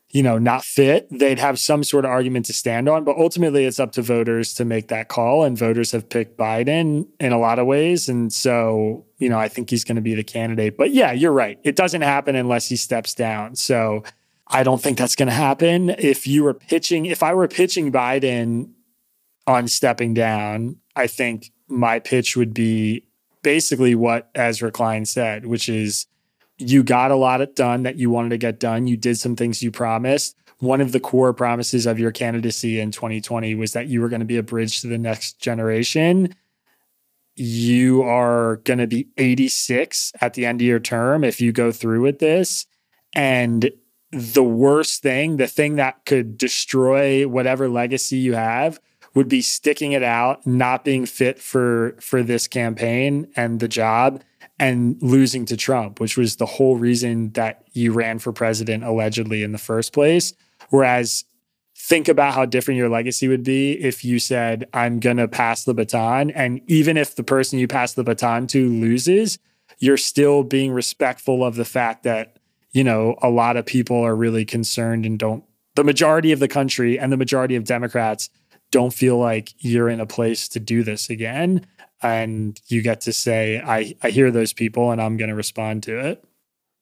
[0.09, 3.63] you know not fit, they'd have some sort of argument to stand on, but ultimately
[3.63, 7.39] it's up to voters to make that call and voters have picked Biden in a
[7.39, 10.77] lot of ways and so, you know, I think he's going to be the candidate.
[10.77, 11.57] But yeah, you're right.
[11.63, 13.55] It doesn't happen unless he steps down.
[13.55, 14.03] So
[14.47, 15.89] I don't think that's going to happen.
[15.89, 18.71] If you were pitching if I were pitching Biden
[19.47, 23.05] on stepping down, I think my pitch would be
[23.45, 26.07] basically what Ezra Klein said, which is
[26.57, 28.87] you got a lot done that you wanted to get done.
[28.87, 30.35] You did some things you promised.
[30.57, 34.21] One of the core promises of your candidacy in 2020 was that you were going
[34.21, 36.33] to be a bridge to the next generation.
[37.35, 41.71] You are going to be 86 at the end of your term if you go
[41.71, 42.65] through with this.
[43.13, 43.69] And
[44.11, 48.79] the worst thing, the thing that could destroy whatever legacy you have,
[49.15, 54.21] would be sticking it out, not being fit for for this campaign and the job
[54.59, 59.41] and losing to Trump, which was the whole reason that you ran for president allegedly
[59.41, 60.33] in the first place.
[60.69, 61.23] Whereas
[61.77, 65.65] think about how different your legacy would be if you said I'm going to pass
[65.65, 69.39] the baton and even if the person you pass the baton to loses,
[69.79, 72.37] you're still being respectful of the fact that
[72.71, 75.43] you know a lot of people are really concerned and don't
[75.75, 78.29] the majority of the country and the majority of Democrats
[78.71, 81.65] don't feel like you're in a place to do this again.
[82.01, 85.83] And you get to say, I, I hear those people and I'm going to respond
[85.83, 86.23] to it.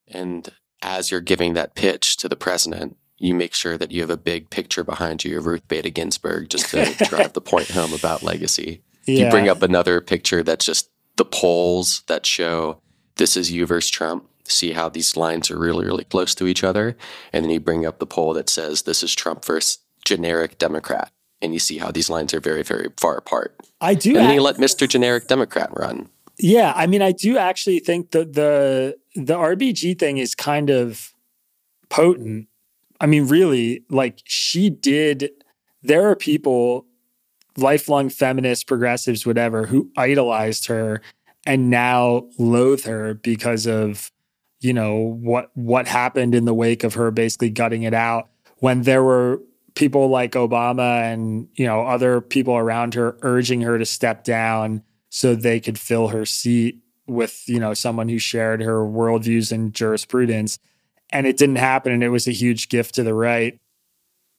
[0.08, 0.50] And
[0.82, 4.18] as you're giving that pitch to the president, you make sure that you have a
[4.18, 8.24] big picture behind you of Ruth Bader Ginsburg just to drive the point home about
[8.24, 8.82] legacy.
[9.06, 9.26] Yeah.
[9.26, 12.82] You bring up another picture that's just the polls that show
[13.16, 14.28] this is you versus Trump.
[14.46, 16.98] See how these lines are really, really close to each other.
[17.32, 21.12] And then you bring up the poll that says this is Trump versus generic Democrat
[21.44, 23.56] and you see how these lines are very, very far apart.
[23.82, 24.12] I do.
[24.12, 24.88] And then act- you let Mr.
[24.88, 26.10] Generic Democrat run.
[26.40, 31.14] Yeah, I mean, I do actually think that the the RBG thing is kind of
[31.90, 32.48] potent.
[33.00, 35.30] I mean, really, like she did.
[35.84, 36.88] There are people,
[37.58, 41.02] lifelong feminists, progressives, whatever, who idolized her
[41.46, 44.12] and now loathe her because of
[44.60, 48.30] you know what what happened in the wake of her basically gutting it out
[48.60, 49.42] when there were
[49.76, 54.84] people like Obama and you know other people around her urging her to step down
[55.10, 59.74] so they could fill her seat with you know someone who shared her worldviews and
[59.74, 60.60] jurisprudence.
[61.12, 63.60] And it didn't happen and it was a huge gift to the right.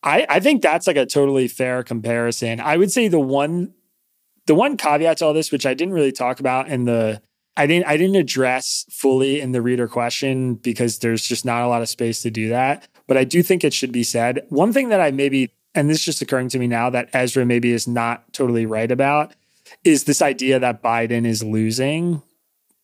[0.02, 2.60] I i think that's like a totally fair comparison.
[2.60, 3.74] I would say the one
[4.46, 7.20] the one caveat to all this which i didn't really talk about in the
[7.56, 11.68] i didn't i didn't address fully in the reader question because there's just not a
[11.68, 14.72] lot of space to do that but i do think it should be said one
[14.72, 17.72] thing that i maybe and this is just occurring to me now that ezra maybe
[17.72, 19.34] is not totally right about
[19.82, 22.22] is this idea that biden is losing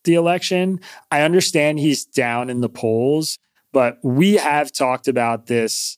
[0.03, 0.79] the election.
[1.09, 3.37] I understand he's down in the polls,
[3.71, 5.97] but we have talked about this.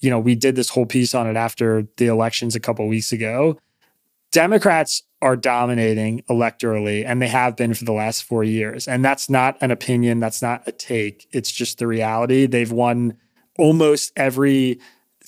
[0.00, 3.12] You know, we did this whole piece on it after the elections a couple weeks
[3.12, 3.58] ago.
[4.32, 8.88] Democrats are dominating electorally, and they have been for the last four years.
[8.88, 11.26] And that's not an opinion, that's not a take.
[11.32, 12.46] It's just the reality.
[12.46, 13.16] They've won
[13.60, 14.80] almost every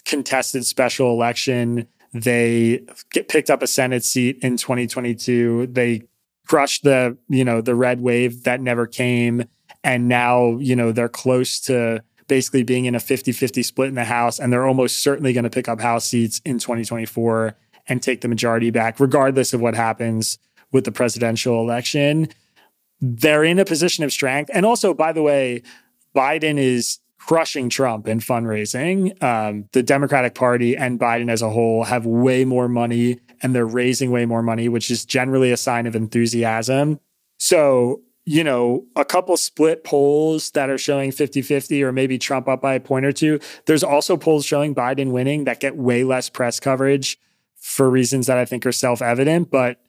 [0.05, 1.87] contested special election.
[2.13, 5.69] They get picked up a Senate seat in 2022.
[5.69, 6.03] They
[6.47, 9.45] crushed the, you know, the red wave that never came.
[9.85, 14.05] And now, you know, they're close to basically being in a 50-50 split in the
[14.05, 14.39] House.
[14.39, 17.57] And they're almost certainly going to pick up House seats in 2024
[17.89, 20.39] and take the majority back, regardless of what happens
[20.71, 22.29] with the presidential election.
[23.01, 24.51] They're in a position of strength.
[24.55, 25.63] And also, by the way,
[26.15, 29.21] Biden is crushing Trump in fundraising.
[29.23, 33.67] Um, the Democratic Party and Biden as a whole have way more money and they're
[33.67, 36.99] raising way more money, which is generally a sign of enthusiasm.
[37.39, 42.49] So, you know, a couple split polls that are showing 50 50 or maybe Trump
[42.49, 43.39] up by a point or two.
[43.67, 47.19] There's also polls showing Biden winning that get way less press coverage
[47.57, 49.51] for reasons that I think are self evident.
[49.51, 49.81] But,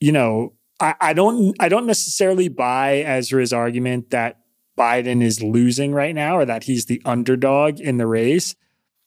[0.00, 4.40] you know, I, I don't I don't necessarily buy Ezra's argument that
[4.76, 8.54] Biden is losing right now or that he's the underdog in the race.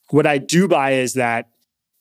[0.10, 1.50] What I do buy is that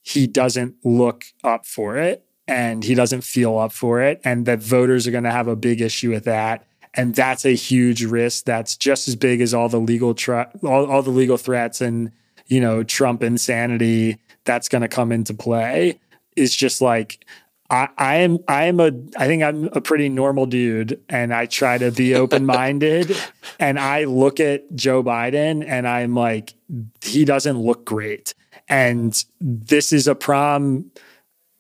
[0.02, 4.60] he doesn't look up for it and he doesn't feel up for it, and that
[4.60, 6.64] voters are going to have a big issue with that.
[6.94, 8.44] And that's a huge risk.
[8.44, 12.12] That's just as big as all the legal tr- all, all the legal threats and
[12.46, 15.98] you know Trump insanity that's going to come into play.
[16.36, 17.26] Is just like
[17.68, 21.46] I, I am I am a I think I'm a pretty normal dude and I
[21.46, 23.16] try to be open-minded
[23.58, 26.54] and I look at Joe Biden and I'm like
[27.02, 28.34] he doesn't look great.
[28.68, 30.90] And this is a prom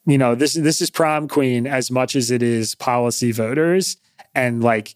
[0.06, 3.96] you know this this is prom queen as much as it is policy voters.
[4.34, 4.94] And like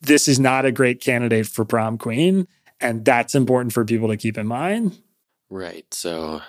[0.00, 2.48] this is not a great candidate for prom queen
[2.80, 4.98] and that's important for people to keep in mind.
[5.50, 5.86] Right.
[5.92, 6.40] So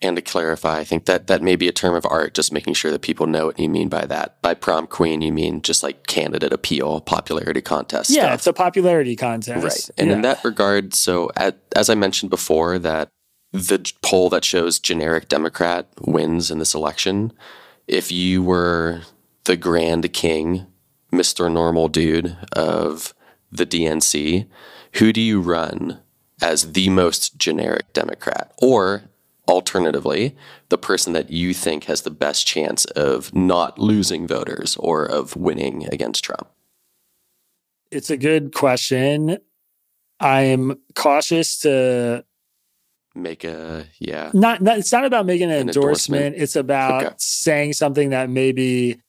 [0.00, 2.74] and to clarify, I think that that may be a term of art, just making
[2.74, 4.40] sure that people know what you mean by that.
[4.42, 8.10] By prom queen, you mean just like candidate appeal, popularity contest.
[8.10, 8.34] Yeah, stuff.
[8.34, 9.64] it's a popularity contest.
[9.64, 9.90] Right.
[9.98, 10.14] And yeah.
[10.14, 13.08] in that regard, so at, as I mentioned before, that
[13.52, 17.32] the poll that shows generic Democrat wins in this election,
[17.88, 19.02] if you were
[19.44, 20.66] the grand king,
[21.12, 21.50] Mr.
[21.52, 23.14] Normal Dude of
[23.50, 24.46] the DNC,
[24.94, 26.00] who do you run
[26.40, 28.52] as the most generic Democrat?
[28.58, 29.04] Or
[29.48, 30.36] alternatively,
[30.68, 35.34] the person that you think has the best chance of not losing voters or of
[35.34, 36.48] winning against Trump?
[37.90, 39.38] It's a good question.
[40.20, 42.24] I'm cautious to
[43.14, 44.30] make a yeah.
[44.34, 46.22] Not, not it's not about making an, an endorsement.
[46.22, 46.42] endorsement.
[46.42, 47.14] It's about okay.
[47.18, 49.00] saying something that maybe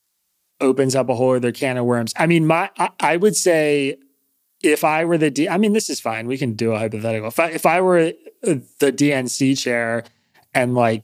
[0.62, 2.14] opens up a whole other can of worms.
[2.16, 3.98] I mean, my I, I would say
[4.62, 6.28] if I were the D, I mean, this is fine.
[6.28, 7.28] We can do a hypothetical.
[7.28, 10.04] If I if I were the DNC chair
[10.54, 11.04] and like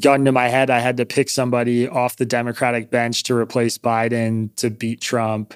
[0.00, 3.78] gun to my head, I had to pick somebody off the Democratic bench to replace
[3.78, 5.54] Biden to beat Trump,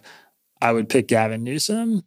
[0.61, 2.03] I would pick Gavin Newsom.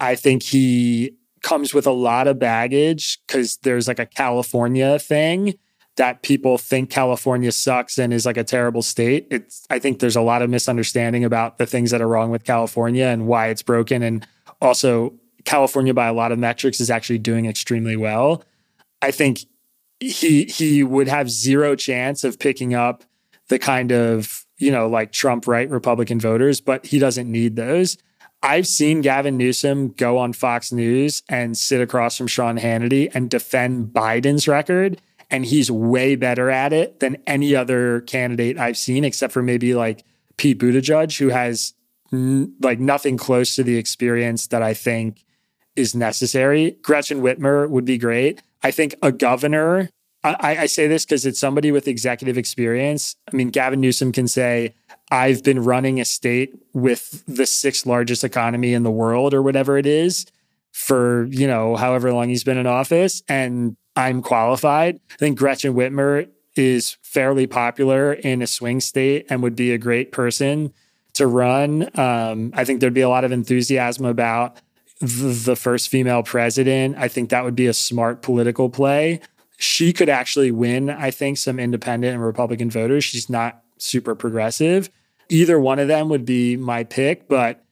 [0.00, 5.54] I think he comes with a lot of baggage because there's like a California thing
[5.96, 9.26] that people think California sucks and is like a terrible state.
[9.30, 12.44] It's I think there's a lot of misunderstanding about the things that are wrong with
[12.44, 14.26] California and why it's broken and
[14.60, 18.44] also California by a lot of metrics is actually doing extremely well.
[19.02, 19.40] I think
[20.00, 23.04] he he would have zero chance of picking up
[23.48, 27.96] the kind of you know like Trump right Republican voters, but he doesn't need those.
[28.42, 33.28] I've seen Gavin Newsom go on Fox News and sit across from Sean Hannity and
[33.28, 39.04] defend Biden's record, and he's way better at it than any other candidate I've seen,
[39.04, 40.04] except for maybe like
[40.36, 41.74] Pete Buttigieg, who has
[42.12, 45.24] n- like nothing close to the experience that I think
[45.74, 46.76] is necessary.
[46.82, 48.42] Gretchen Whitmer would be great.
[48.62, 49.90] I think a governor,
[50.24, 53.16] I, I say this because it's somebody with executive experience.
[53.32, 54.74] I mean, Gavin Newsom can say,
[55.10, 59.78] I've been running a state with the sixth largest economy in the world or whatever
[59.78, 60.26] it is
[60.72, 63.22] for, you know, however long he's been in office.
[63.28, 65.00] And I'm qualified.
[65.10, 69.78] I think Gretchen Whitmer is fairly popular in a swing state and would be a
[69.78, 70.72] great person
[71.14, 71.88] to run.
[71.98, 74.60] Um, I think there'd be a lot of enthusiasm about
[75.00, 76.96] the first female president.
[76.98, 79.20] I think that would be a smart political play.
[79.56, 83.04] She could actually win, I think, some independent and Republican voters.
[83.04, 84.90] She's not super progressive.
[85.28, 87.64] Either one of them would be my pick, but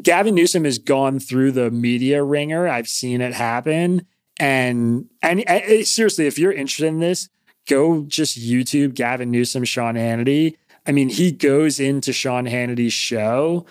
[0.00, 2.68] Gavin Newsom has gone through the media ringer.
[2.68, 4.06] I've seen it happen.
[4.38, 7.28] And, and, and seriously, if you're interested in this,
[7.68, 10.56] go just YouTube Gavin Newsom, Sean Hannity.
[10.86, 13.66] I mean, he goes into Sean Hannity's show,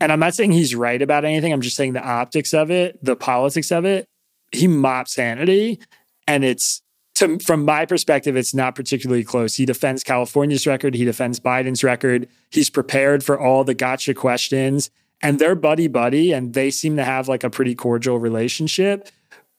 [0.00, 1.52] and I'm not saying he's right about anything.
[1.52, 4.06] I'm just saying the optics of it, the politics of it.
[4.52, 5.80] He mops Hannity,
[6.26, 6.82] and it's
[7.16, 9.56] to, from my perspective, it's not particularly close.
[9.56, 10.94] He defends California's record.
[10.94, 12.28] He defends Biden's record.
[12.50, 14.90] He's prepared for all the gotcha questions,
[15.22, 19.08] and they're buddy buddy, and they seem to have like a pretty cordial relationship.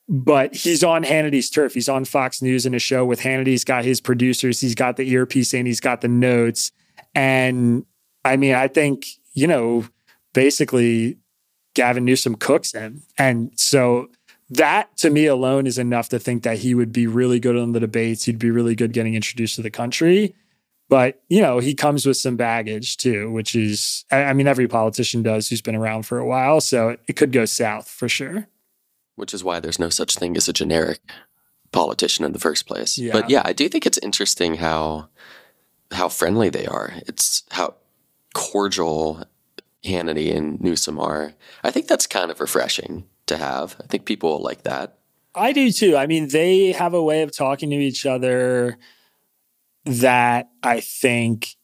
[0.10, 1.74] But he's on Hannity's turf.
[1.74, 3.48] He's on Fox News in a show with Hannity.
[3.48, 4.60] He's got his producers.
[4.60, 6.72] He's got the earpiece and He's got the notes.
[7.16, 7.86] And
[8.26, 9.86] I mean, I think you know,
[10.34, 11.18] basically,
[11.74, 14.10] Gavin Newsom cooks him, and so
[14.50, 17.72] that to me alone is enough to think that he would be really good on
[17.72, 18.26] the debates.
[18.26, 20.36] He'd be really good getting introduced to the country.
[20.90, 25.24] But, you know, he comes with some baggage too, which is, I mean, every politician
[25.24, 26.60] does who's been around for a while.
[26.60, 28.48] So it could go south for sure.
[29.16, 31.00] Which is why there's no such thing as a generic
[31.72, 32.98] politician in the first place.
[32.98, 33.14] Yeah.
[33.14, 35.08] But yeah, I do think it's interesting how
[35.92, 36.94] how friendly they are.
[37.08, 37.76] It's how
[38.34, 39.24] cordial
[39.84, 41.34] Hannity and Newsom are.
[41.64, 43.76] I think that's kind of refreshing to have.
[43.82, 44.98] I think people like that.
[45.34, 45.96] I do too.
[45.96, 48.78] I mean, they have a way of talking to each other
[49.86, 51.56] that I think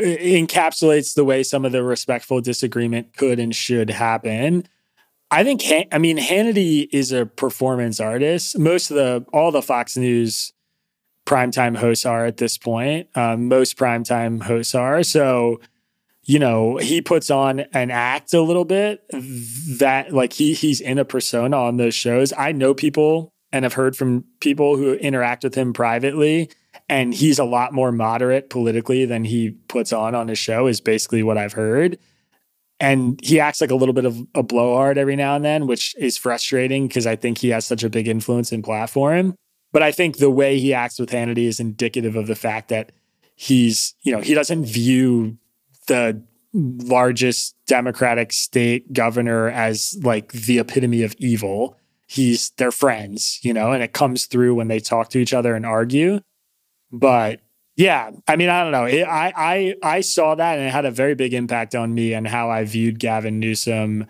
[0.00, 4.66] encapsulates the way some of the respectful disagreement could and should happen.
[5.30, 5.62] I think,
[5.92, 8.58] I mean, Hannity is a performance artist.
[8.58, 10.52] Most of the, all the Fox News
[11.24, 13.08] primetime hosts are at this point.
[13.14, 15.02] Um, most primetime hosts are.
[15.02, 15.60] So
[16.24, 20.98] you know, he puts on an act a little bit that like he he's in
[20.98, 22.32] a persona on those shows.
[22.36, 26.50] I know people and have heard from people who interact with him privately
[26.88, 30.80] and he's a lot more moderate politically than he puts on on his show is
[30.80, 31.98] basically what I've heard.
[32.80, 35.94] And he acts like a little bit of a blowhard every now and then, which
[35.98, 39.34] is frustrating because I think he has such a big influence and platform.
[39.72, 42.92] But I think the way he acts with Hannity is indicative of the fact that
[43.36, 45.38] he's, you know, he doesn't view
[45.86, 46.22] the
[46.52, 51.76] largest Democratic state governor as like the epitome of evil.
[52.06, 55.54] He's their friends, you know, and it comes through when they talk to each other
[55.54, 56.20] and argue.
[56.90, 57.40] But
[57.76, 58.84] yeah, I mean, I don't know.
[58.84, 62.12] It, I I I saw that and it had a very big impact on me
[62.12, 64.06] and how I viewed Gavin Newsom.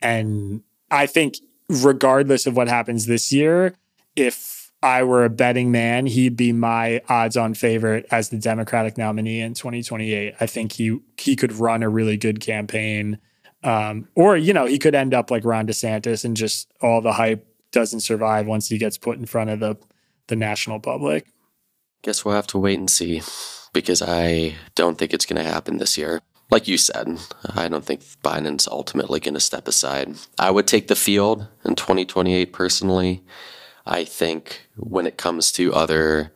[0.00, 1.36] And I think
[1.68, 3.74] regardless of what happens this year,
[4.16, 4.51] if
[4.82, 9.54] I were a betting man, he'd be my odds-on favorite as the Democratic nominee in
[9.54, 10.34] 2028.
[10.40, 13.18] I think he he could run a really good campaign,
[13.62, 17.12] um, or you know, he could end up like Ron DeSantis and just all the
[17.12, 19.76] hype doesn't survive once he gets put in front of the
[20.26, 21.26] the national public.
[22.02, 23.22] Guess we'll have to wait and see,
[23.72, 26.20] because I don't think it's going to happen this year.
[26.50, 27.18] Like you said,
[27.54, 30.16] I don't think Biden's ultimately going to step aside.
[30.38, 33.22] I would take the field in 2028 personally.
[33.86, 36.32] I think when it comes to other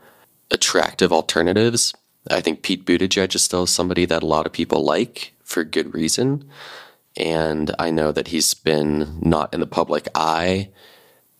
[0.50, 1.94] attractive alternatives,
[2.30, 5.94] I think Pete Buttigieg is still somebody that a lot of people like for good
[5.94, 6.48] reason.
[7.16, 10.70] And I know that he's been not in the public eye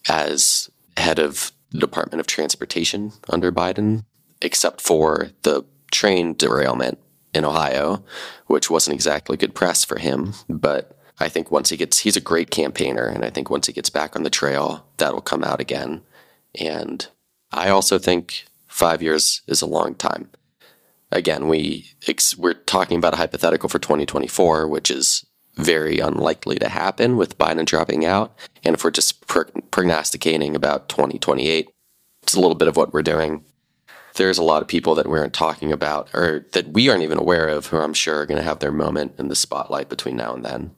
[0.09, 4.05] as head of the Department of Transportation under Biden,
[4.41, 6.99] except for the train derailment
[7.35, 8.05] in Ohio,
[8.47, 10.33] which wasn't exactly good press for him.
[10.49, 13.73] But I think once he gets, he's a great campaigner, and I think once he
[13.73, 16.03] gets back on the trail, that'll come out again.
[16.61, 17.07] And
[17.53, 20.31] I also think five years is a long time.
[21.11, 21.87] Again, we
[22.37, 25.25] we're talking about a hypothetical for 2024, which is
[25.57, 28.37] very unlikely to happen with Biden dropping out.
[28.63, 31.71] And if we're just prognosticating about 2028,
[32.23, 33.45] it's a little bit of what we're doing.
[34.17, 37.19] There's a lot of people that we aren't talking about or that we aren't even
[37.19, 40.17] aware of who I'm sure are going to have their moment in the spotlight between
[40.17, 40.75] now and then.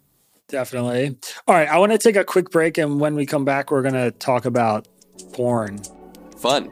[0.49, 1.19] Definitely.
[1.47, 1.69] All right.
[1.69, 2.79] I want to take a quick break.
[2.79, 4.89] And when we come back, we're going to talk about
[5.35, 5.79] porn.
[6.39, 6.71] Fun.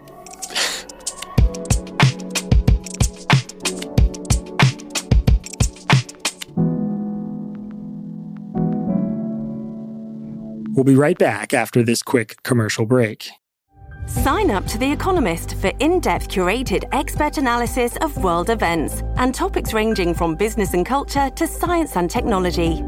[10.74, 13.30] We'll be right back after this quick commercial break.
[14.06, 19.34] Sign up to The Economist for in depth curated expert analysis of world events and
[19.34, 22.82] topics ranging from business and culture to science and technology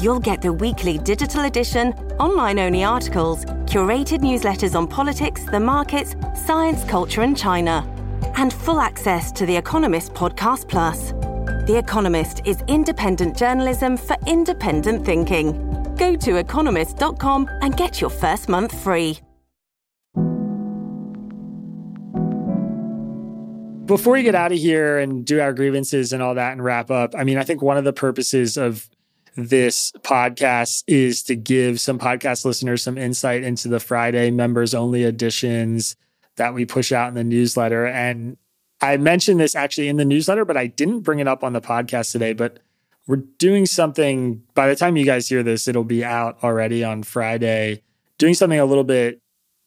[0.00, 6.14] you'll get the weekly digital edition, online only articles, curated newsletters on politics, the markets,
[6.46, 7.84] science, culture, and China,
[8.36, 11.12] and full access to The Economist Podcast Plus.
[11.66, 15.94] The Economist is independent journalism for independent thinking.
[15.96, 19.18] Go to economist.com and get your first month free.
[23.86, 26.90] Before we get out of here and do our grievances and all that and wrap
[26.90, 28.88] up, I mean, I think one of the purposes of
[29.36, 35.04] this podcast is to give some podcast listeners some insight into the Friday members only
[35.04, 35.96] editions
[36.36, 37.86] that we push out in the newsletter.
[37.86, 38.36] And
[38.80, 41.60] I mentioned this actually in the newsletter, but I didn't bring it up on the
[41.60, 42.32] podcast today.
[42.32, 42.58] But
[43.06, 47.02] we're doing something by the time you guys hear this, it'll be out already on
[47.02, 47.82] Friday,
[48.18, 49.20] doing something a little bit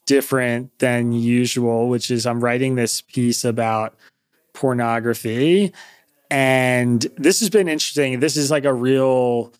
[0.06, 3.96] different than usual, which is I'm writing this piece about
[4.54, 5.74] pornography.
[6.30, 8.20] And this has been interesting.
[8.20, 9.54] This is like a real,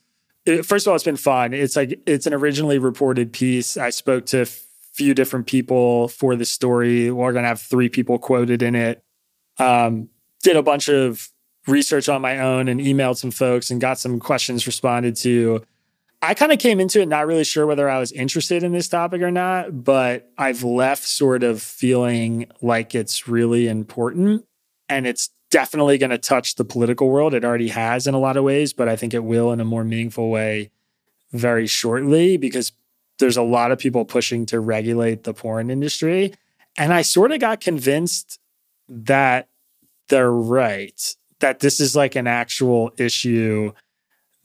[0.64, 1.54] first of all, it's been fun.
[1.54, 3.78] It's like, it's an originally reported piece.
[3.78, 7.12] I spoke to a few different people for the story.
[7.12, 9.04] We're going to have three people quoted in it.
[9.58, 10.10] Um,
[10.44, 11.30] did a bunch of
[11.68, 15.64] research on my own and emailed some folks and got some questions responded to.
[16.22, 18.88] I kind of came into it not really sure whether I was interested in this
[18.88, 24.46] topic or not, but I've left sort of feeling like it's really important
[24.90, 27.34] and it's definitely going to touch the political world.
[27.34, 29.66] It already has in a lot of ways, but I think it will in a
[29.66, 30.72] more meaningful way
[31.32, 32.72] very shortly because
[33.20, 36.34] there's a lot of people pushing to regulate the porn industry.
[36.78, 38.40] And I sort of got convinced
[38.88, 39.48] that
[40.10, 43.72] they're right, that this is like an actual issue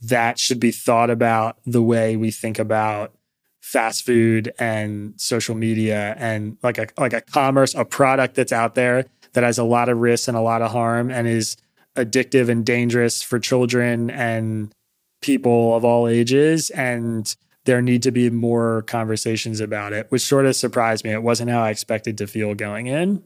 [0.02, 3.14] that should be thought about the way we think about
[3.60, 8.74] fast food and social media and like a like a commerce a product that's out
[8.74, 11.56] there that has a lot of risks and a lot of harm and is
[11.96, 14.72] addictive and dangerous for children and
[15.20, 16.70] people of all ages.
[16.70, 21.12] And there need to be more conversations about it which sort of surprised me.
[21.12, 23.22] It wasn't how i expected to feel going in.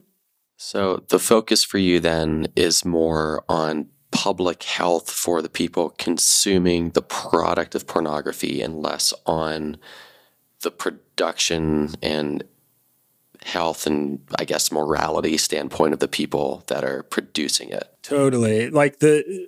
[0.57, 6.91] So the focus for you then is more on public health for the people consuming
[6.91, 9.77] the product of pornography and less on
[10.61, 12.43] the production and
[13.45, 17.87] health and I guess morality standpoint of the people that are producing it.
[18.01, 18.69] Totally.
[18.71, 19.47] Like the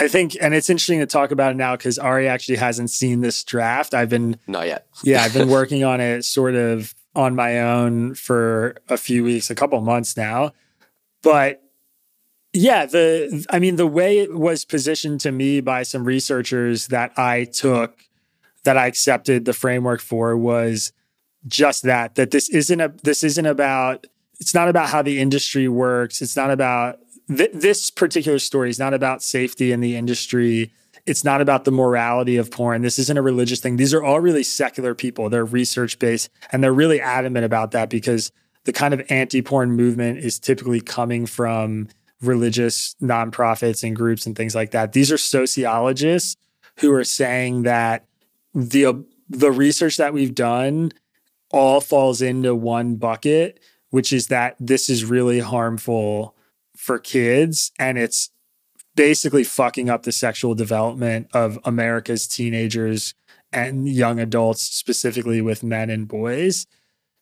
[0.00, 3.20] I think and it's interesting to talk about it now cuz Ari actually hasn't seen
[3.20, 3.92] this draft.
[3.92, 4.86] I've been Not yet.
[5.02, 9.50] yeah, I've been working on it sort of on my own for a few weeks,
[9.50, 10.52] a couple months now.
[11.22, 11.60] But
[12.52, 17.12] yeah, the I mean the way it was positioned to me by some researchers that
[17.18, 17.98] I took
[18.62, 20.92] that I accepted the framework for was
[21.46, 24.06] just that that this isn't a this isn't about
[24.40, 26.20] it's not about how the industry works.
[26.20, 30.72] It's not about th- this particular story is not about safety in the industry.
[31.06, 32.82] It's not about the morality of porn.
[32.82, 33.76] This isn't a religious thing.
[33.76, 35.28] These are all really secular people.
[35.28, 38.32] They're research based and they're really adamant about that because
[38.64, 41.88] the kind of anti porn movement is typically coming from
[42.22, 44.92] religious nonprofits and groups and things like that.
[44.92, 46.36] These are sociologists
[46.78, 48.06] who are saying that
[48.54, 50.92] the the research that we've done
[51.54, 56.34] all falls into one bucket, which is that this is really harmful
[56.76, 58.30] for kids and it's
[58.96, 63.14] basically fucking up the sexual development of America's teenagers
[63.52, 66.66] and young adults, specifically with men and boys.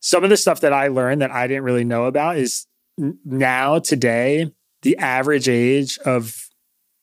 [0.01, 2.66] Some of the stuff that I learned that I didn't really know about is
[2.97, 6.49] now, today, the average age of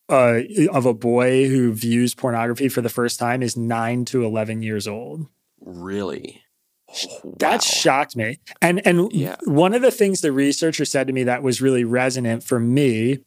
[0.09, 4.63] uh, of a boy who views pornography for the first time is nine to eleven
[4.63, 5.27] years old.
[5.61, 6.41] Really?
[6.89, 8.39] Oh, that shocked me.
[8.61, 9.35] And and yeah.
[9.43, 13.19] one of the things the researcher said to me that was really resonant for me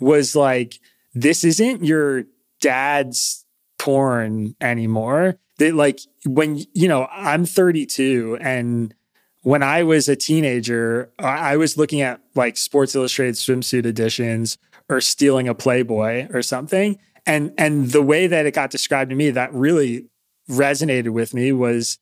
[0.00, 0.80] was like,
[1.14, 2.24] this isn't your
[2.60, 3.44] dad's
[3.78, 5.38] porn anymore.
[5.58, 8.94] That like when you know, I'm 32 and
[9.42, 14.58] when I was a teenager, I was looking at like Sports Illustrated swimsuit editions
[14.88, 16.98] or stealing a Playboy or something.
[17.26, 20.08] And and the way that it got described to me that really
[20.48, 21.98] resonated with me was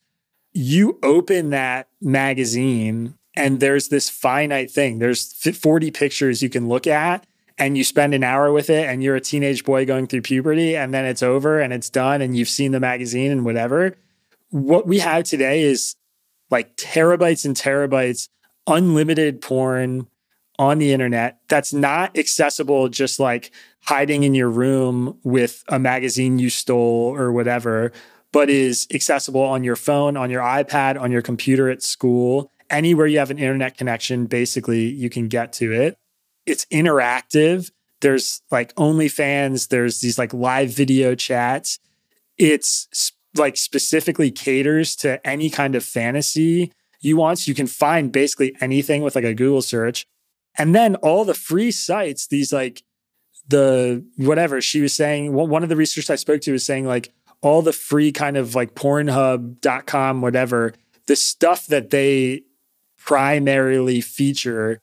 [0.53, 4.99] you open that magazine and there's this finite thing.
[4.99, 7.27] There's 40 pictures you can look at
[7.59, 10.77] and you spend an hour with it and you're a teenage boy going through puberty
[10.77, 13.97] and then it's over and it's done and you've seen the magazine and whatever.
[14.51, 15.97] What we have today is
[16.51, 18.29] like terabytes and terabytes,
[18.67, 20.07] unlimited porn
[20.59, 23.51] on the internet that's not accessible just like
[23.81, 27.91] hiding in your room with a magazine you stole or whatever,
[28.33, 32.51] but is accessible on your phone, on your iPad, on your computer at school.
[32.71, 35.97] Anywhere you have an internet connection, basically, you can get to it.
[36.47, 37.71] It's interactive.
[38.01, 41.79] There's like OnlyFans, there's these like live video chats.
[42.39, 47.47] It's like specifically caters to any kind of fantasy you want.
[47.47, 50.07] you can find basically anything with like a Google search.
[50.57, 52.83] And then all the free sites, these like
[53.49, 57.13] the whatever she was saying, one of the researchers I spoke to was saying like
[57.43, 60.75] all the free kind of like pornhub.com, whatever,
[61.07, 62.43] the stuff that they
[62.97, 64.81] primarily feature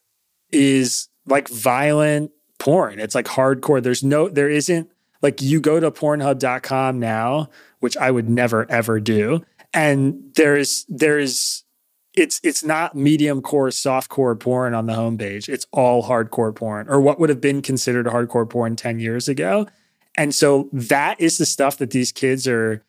[0.51, 2.99] is like violent porn.
[2.99, 3.81] It's like hardcore.
[3.81, 4.89] There's no, there isn't
[5.21, 7.49] like you go to pornhub.com now
[7.79, 9.43] which I would never ever do.
[9.73, 11.63] And there's there's
[12.13, 15.49] it's it's not medium core, soft core porn on the homepage.
[15.49, 19.67] It's all hardcore porn, or what would have been considered hardcore porn 10 years ago.
[20.19, 22.83] And so that is the stuff that these kids are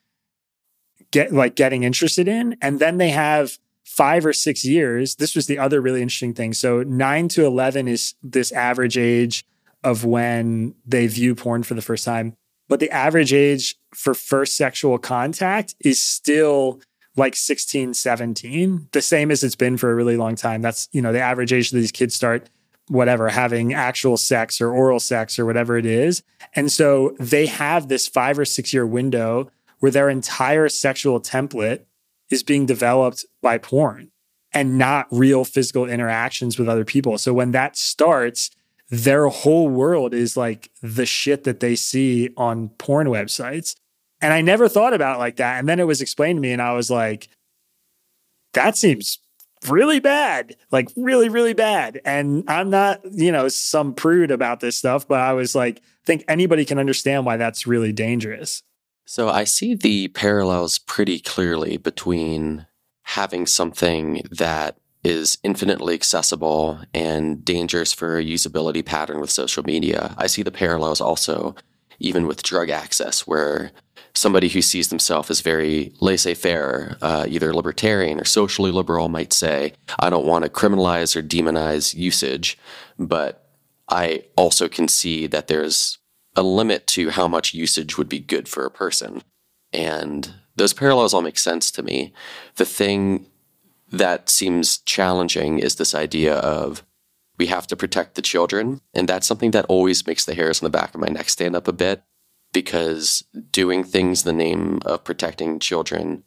[1.12, 2.56] get like getting interested in.
[2.60, 5.14] And then they have five or six years.
[5.14, 6.52] This was the other really interesting thing.
[6.54, 9.44] So nine to 11 is this average age
[9.84, 12.36] of when they view porn for the first time.
[12.68, 16.80] But the average age for first sexual contact is still
[17.16, 20.62] like 16, 17, the same as it's been for a really long time.
[20.62, 22.50] That's, you know, the average age that these kids start
[22.90, 26.24] whatever, having actual sex or oral sex or whatever it is.
[26.54, 31.84] And so they have this five or six year window where their entire sexual template
[32.30, 34.10] is being developed by porn
[34.52, 37.16] and not real physical interactions with other people.
[37.16, 38.50] So when that starts,
[38.88, 43.76] their whole world is like the shit that they see on porn websites.
[44.20, 45.60] And I never thought about it like that.
[45.60, 47.28] And then it was explained to me, and I was like,
[48.52, 49.19] that seems
[49.68, 52.00] really bad, like really, really bad.
[52.04, 56.24] And I'm not, you know, some prude about this stuff, but I was like, think
[56.28, 58.62] anybody can understand why that's really dangerous.
[59.04, 62.66] So I see the parallels pretty clearly between
[63.02, 70.14] having something that is infinitely accessible and dangerous for a usability pattern with social media.
[70.16, 71.54] I see the parallels also
[71.98, 73.72] even with drug access, where
[74.14, 79.32] somebody who sees themselves as very laissez faire, uh, either libertarian or socially liberal, might
[79.32, 82.58] say, I don't want to criminalize or demonize usage,
[82.98, 83.50] but
[83.88, 85.98] I also can see that there's
[86.36, 89.22] a limit to how much usage would be good for a person.
[89.72, 92.12] And those parallels all make sense to me.
[92.56, 93.26] The thing
[93.90, 96.84] that seems challenging is this idea of
[97.38, 98.80] we have to protect the children.
[98.94, 101.56] And that's something that always makes the hairs on the back of my neck stand
[101.56, 102.02] up a bit
[102.52, 106.24] because doing things in the name of protecting children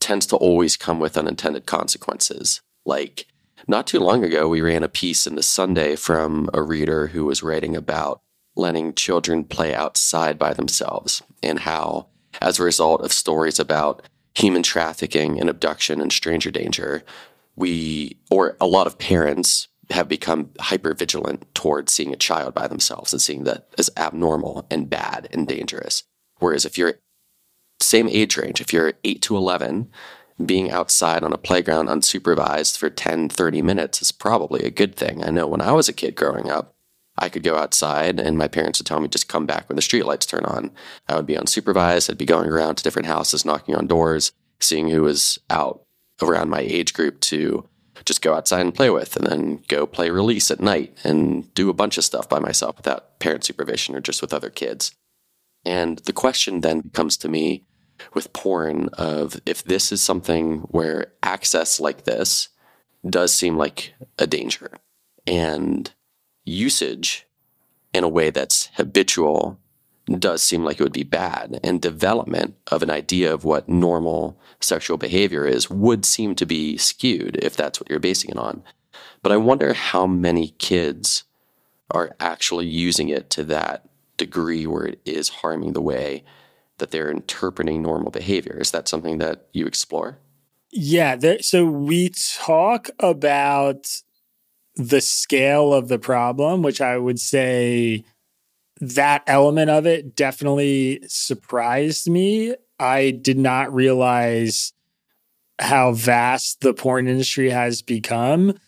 [0.00, 2.60] tends to always come with unintended consequences.
[2.84, 3.26] Like,
[3.66, 7.24] not too long ago, we ran a piece in the Sunday from a reader who
[7.24, 8.20] was writing about
[8.56, 12.08] letting children play outside by themselves and how,
[12.40, 14.02] as a result of stories about
[14.34, 17.02] human trafficking and abduction and stranger danger,
[17.56, 22.66] we, or a lot of parents, have become hyper vigilant towards seeing a child by
[22.66, 26.04] themselves and seeing that as abnormal and bad and dangerous.
[26.38, 26.94] Whereas if you're
[27.80, 29.90] same age range, if you're 8 to 11,
[30.44, 35.22] being outside on a playground unsupervised for 10, 30 minutes is probably a good thing.
[35.22, 36.74] I know when I was a kid growing up,
[37.16, 39.82] I could go outside and my parents would tell me just come back when the
[39.82, 40.72] streetlights turn on.
[41.08, 42.10] I would be unsupervised.
[42.10, 45.84] I'd be going around to different houses, knocking on doors, seeing who was out
[46.20, 47.68] around my age group to
[48.04, 51.70] just go outside and play with, and then go play release at night and do
[51.70, 54.92] a bunch of stuff by myself without parent supervision or just with other kids.
[55.64, 57.64] And the question then comes to me
[58.12, 62.48] with porn of if this is something where access like this
[63.08, 64.78] does seem like a danger
[65.26, 65.92] and
[66.44, 67.26] usage
[67.92, 69.58] in a way that's habitual
[70.18, 71.58] does seem like it would be bad.
[71.62, 76.76] And development of an idea of what normal sexual behavior is would seem to be
[76.76, 78.62] skewed if that's what you're basing it on.
[79.22, 81.24] But I wonder how many kids
[81.90, 86.24] are actually using it to that degree where it is harming the way
[86.78, 88.56] that they're interpreting normal behavior.
[88.58, 90.18] Is that something that you explore?
[90.72, 91.16] Yeah.
[91.16, 94.02] There, so we talk about
[94.76, 98.04] the scale of the problem, which I would say
[98.80, 102.54] that element of it definitely surprised me.
[102.78, 104.72] I did not realize
[105.60, 108.58] how vast the porn industry has become.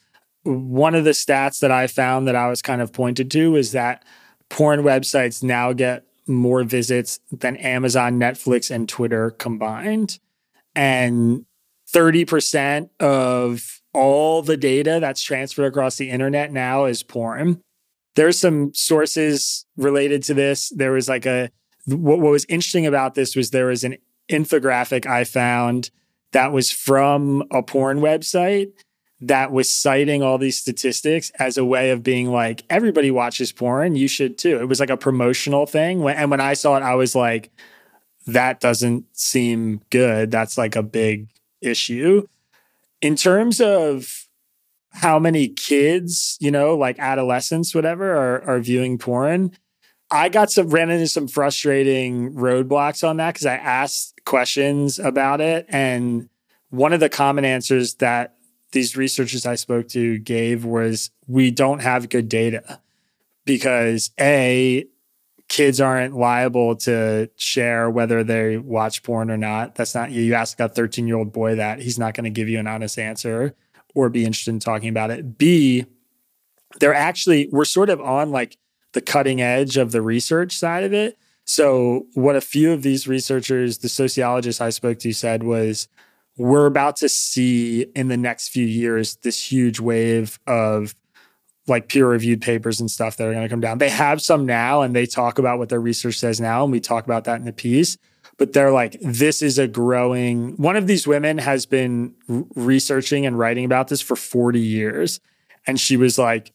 [0.45, 3.73] One of the stats that I found that I was kind of pointed to is
[3.73, 4.05] that
[4.49, 10.19] porn websites now get more visits than Amazon, Netflix, and Twitter combined.
[10.75, 11.47] And
[11.93, 17.63] 30% of all the data that's transferred across the internet now is porn
[18.17, 20.71] there's some sources related to this.
[20.71, 21.51] There was like a
[21.87, 23.97] what, what was interesting about this was there was an
[24.28, 25.91] infographic I found
[26.32, 28.72] that was from a porn website
[29.20, 33.97] that was citing all these statistics as a way of being like everybody watches porn.
[33.97, 34.59] You should too.
[34.61, 36.07] It was like a promotional thing.
[36.07, 37.51] And when i saw it i was like
[38.26, 40.30] that doesn't seem good.
[40.30, 41.28] That's like a big
[41.61, 42.26] issue.
[43.01, 44.26] In terms of
[44.91, 49.53] how many kids, you know, like adolescents, whatever, are, are viewing porn.
[50.11, 55.41] I got some ran into some frustrating roadblocks on that because I asked questions about
[55.41, 55.67] it.
[55.69, 56.29] And
[56.71, 58.37] one of the common answers that
[58.73, 62.81] these researchers I spoke to gave was we don't have good data
[63.45, 64.87] because A,
[65.49, 69.77] kids aren't liable to share whether they watch porn or not.
[69.77, 70.23] That's not you.
[70.23, 72.67] You ask a 13 year old boy that, he's not going to give you an
[72.67, 73.55] honest answer
[73.95, 75.39] or be interested in talking about it.
[75.39, 75.87] B,
[76.81, 78.59] they're actually, we're sort of on like
[78.97, 81.18] the cutting edge of the research side of it.
[81.44, 85.86] So, what a few of these researchers, the sociologists I spoke to, said was
[86.38, 90.94] we're about to see in the next few years this huge wave of
[91.66, 93.76] like peer reviewed papers and stuff that are going to come down.
[93.78, 96.62] They have some now and they talk about what their research says now.
[96.62, 97.99] And we talk about that in the piece.
[98.38, 100.57] But they're like, this is a growing.
[100.57, 102.14] One of these women has been
[102.55, 105.20] researching and writing about this for 40 years.
[105.66, 106.53] And she was like,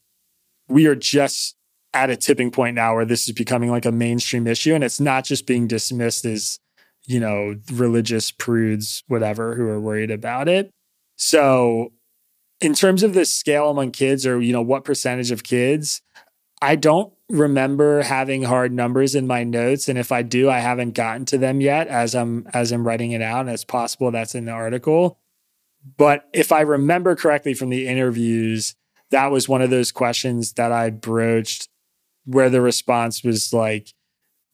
[0.68, 1.56] we are just
[1.94, 5.00] at a tipping point now where this is becoming like a mainstream issue and it's
[5.00, 6.60] not just being dismissed as
[7.06, 10.72] you know religious prudes whatever who are worried about it.
[11.18, 11.92] So
[12.62, 16.02] in terms of the scale among kids or you know what percentage of kids
[16.62, 20.94] i don't remember having hard numbers in my notes and if i do i haven't
[20.94, 24.36] gotten to them yet as i'm as i'm writing it out and it's possible that's
[24.36, 25.18] in the article.
[25.98, 28.76] But if i remember correctly from the interviews
[29.10, 31.70] that was one of those questions that i broached
[32.26, 33.94] where the response was like,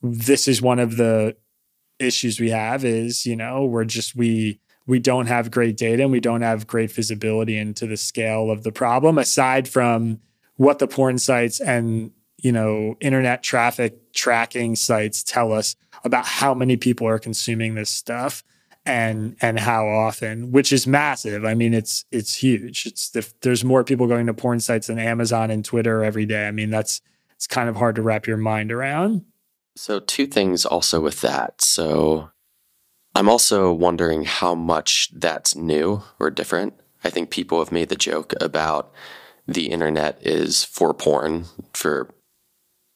[0.01, 1.35] this is one of the
[1.99, 6.11] issues we have is, you know, we're just, we, we don't have great data and
[6.11, 10.19] we don't have great visibility into the scale of the problem aside from
[10.55, 16.53] what the porn sites and you know internet traffic tracking sites tell us about how
[16.53, 18.43] many people are consuming this stuff
[18.85, 21.43] and and how often which is massive.
[21.45, 22.85] I mean it's it's huge.
[22.85, 26.47] It's the, there's more people going to porn sites than amazon and twitter every day
[26.47, 27.01] i mean that's
[27.37, 29.23] it's kind of hard to wrap your mind around.
[29.75, 31.61] So, two things also with that.
[31.61, 32.31] So,
[33.15, 36.73] I'm also wondering how much that's new or different.
[37.03, 38.91] I think people have made the joke about
[39.47, 42.09] the internet is for porn for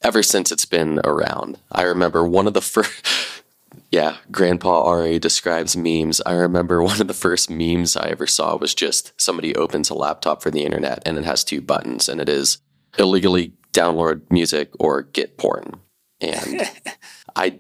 [0.02, 1.60] ever since it's been around.
[1.72, 3.44] I remember one of the first,
[3.92, 6.22] yeah, Grandpa Ari describes memes.
[6.26, 9.96] I remember one of the first memes I ever saw was just somebody opens a
[9.96, 12.58] laptop for the internet and it has two buttons and it is
[12.98, 15.80] illegally download music or get porn.
[16.20, 16.70] And
[17.36, 17.60] I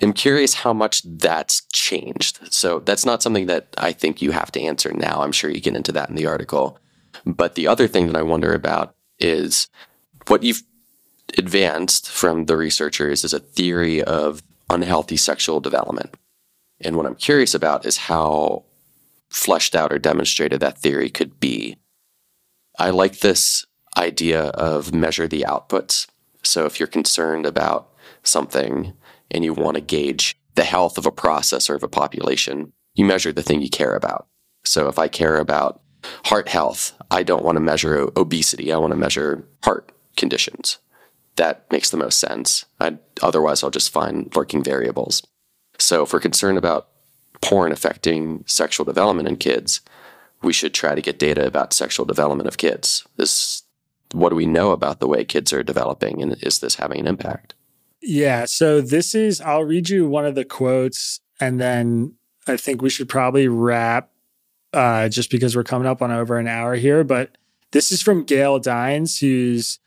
[0.00, 2.52] am curious how much that's changed.
[2.52, 5.22] So that's not something that I think you have to answer now.
[5.22, 6.78] I'm sure you get into that in the article.
[7.26, 9.68] But the other thing that I wonder about is
[10.28, 10.62] what you've
[11.38, 16.14] advanced from the researchers is a theory of unhealthy sexual development.
[16.80, 18.64] And what I'm curious about is how
[19.28, 21.76] fleshed out or demonstrated that theory could be.
[22.78, 23.66] I like this
[23.96, 26.06] idea of measure the outputs.
[26.42, 27.90] So if you're concerned about
[28.22, 28.92] something
[29.30, 33.04] and you want to gauge the health of a process or of a population, you
[33.04, 34.26] measure the thing you care about.
[34.64, 35.80] So if I care about
[36.24, 38.72] heart health, I don't want to measure obesity.
[38.72, 40.78] I want to measure heart conditions.
[41.36, 42.66] That makes the most sense.
[42.80, 45.22] I'd, otherwise, I'll just find lurking variables.
[45.78, 46.88] So if we're concerned about
[47.40, 49.80] porn affecting sexual development in kids,
[50.42, 53.06] we should try to get data about sexual development of kids.
[53.16, 53.62] This
[54.12, 57.06] what do we know about the way kids are developing and is this having an
[57.06, 57.54] impact?
[58.02, 58.44] Yeah.
[58.46, 62.14] So this is, I'll read you one of the quotes and then
[62.46, 64.10] I think we should probably wrap
[64.72, 67.04] uh, just because we're coming up on over an hour here.
[67.04, 67.36] But
[67.72, 69.78] this is from Gail Dines, who's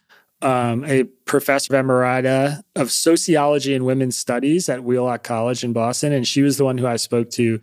[0.41, 6.11] um, a professor emerita of sociology and women's studies at Wheelock College in Boston.
[6.11, 7.61] And she was the one who I spoke to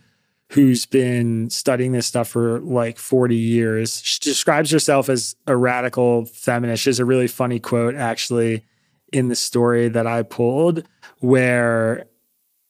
[0.51, 4.03] who's been studying this stuff for like 40 years.
[4.03, 6.82] She describes herself as a radical feminist.
[6.82, 8.64] She has a really funny quote actually
[9.12, 10.82] in the story that I pulled
[11.20, 12.07] where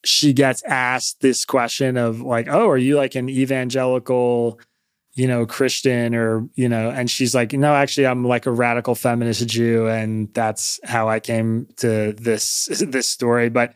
[0.05, 4.59] she gets asked this question of like, "Oh, are you like an evangelical,
[5.13, 8.93] you know, Christian or, you know, and she's like, "No, actually I'm like a radical
[8.93, 13.73] feminist Jew and that's how I came to this this story." But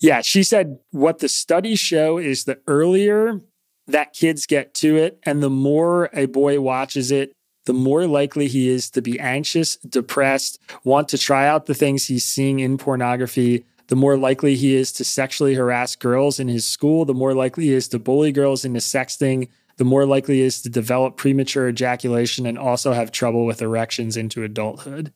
[0.00, 3.40] yeah, she said what the studies show is the earlier
[3.86, 7.32] that kids get to it and the more a boy watches it,
[7.66, 12.06] the more likely he is to be anxious, depressed, want to try out the things
[12.06, 16.66] he's seeing in pornography, the more likely he is to sexually harass girls in his
[16.66, 20.42] school, the more likely he is to bully girls into sexting, the more likely he
[20.42, 25.12] is to develop premature ejaculation and also have trouble with erections into adulthood.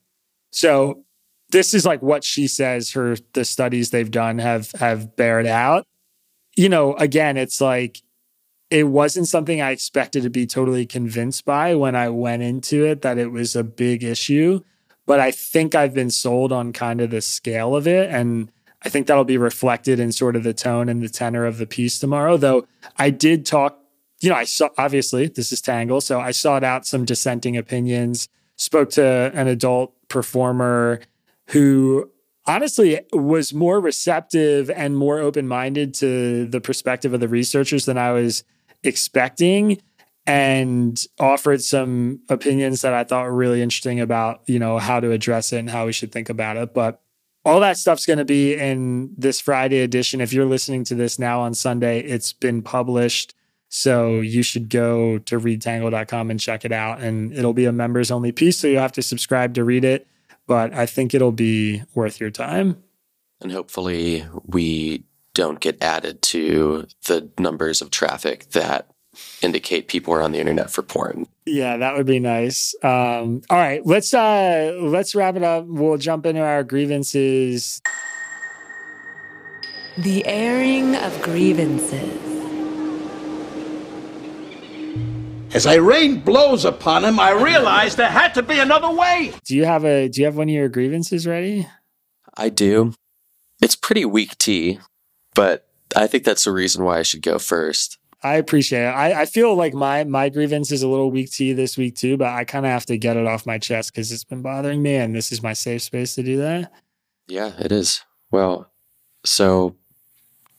[0.51, 1.04] So
[1.55, 5.87] this is like what she says her the studies they've done have have bared out.
[6.57, 8.01] You know, again, it's like
[8.69, 13.03] it wasn't something I expected to be totally convinced by when I went into it
[13.03, 14.63] that it was a big issue,
[15.05, 18.51] but I think I've been sold on kind of the scale of it and
[18.83, 21.65] I think that'll be reflected in sort of the tone and the tenor of the
[21.65, 22.35] piece tomorrow.
[22.35, 23.79] Though I did talk,
[24.19, 28.27] you know, I saw obviously this is Tangle, so I sought out some dissenting opinions,
[28.57, 30.99] spoke to an adult performer
[31.47, 32.09] who
[32.45, 37.97] honestly was more receptive and more open minded to the perspective of the researchers than
[37.97, 38.43] I was
[38.83, 39.81] expecting.
[40.27, 45.11] and offered some opinions that I thought were really interesting about, you know, how to
[45.11, 46.73] address it and how we should think about it.
[46.73, 47.01] But
[47.43, 50.21] all that stuff's going to be in this Friday edition.
[50.21, 53.35] If you're listening to this now on Sunday, it's been published.
[53.69, 57.01] So you should go to readtangle.com and check it out.
[57.01, 58.57] And it'll be a members only piece.
[58.57, 60.07] So you'll have to subscribe to read it.
[60.47, 62.83] But I think it'll be worth your time.
[63.41, 68.89] And hopefully we don't get added to the numbers of traffic that
[69.41, 71.27] indicate people are on the internet for porn.
[71.45, 72.75] Yeah, that would be nice.
[72.83, 75.65] Um, all right, let's uh let's wrap it up.
[75.67, 77.81] We'll jump into our grievances.
[79.97, 82.44] The airing of grievances.
[85.55, 89.31] As I rained blows upon him, I realized there had to be another way.
[89.45, 91.65] Do you have a do you have one of your grievances ready?
[92.35, 92.93] I do.
[93.61, 94.79] It's pretty weak tea,
[95.33, 97.97] but I think that's the reason why I should go first.
[98.21, 98.93] I appreciate it.
[98.93, 102.17] I, I feel like my my grievance is a little weak tea this week too,
[102.17, 104.83] but I kind of have to get it off my chest because it's been bothering
[104.83, 106.69] me, and this is my safe space to do that.
[107.29, 108.03] Yeah, it is.
[108.29, 108.69] Well,
[109.23, 109.77] so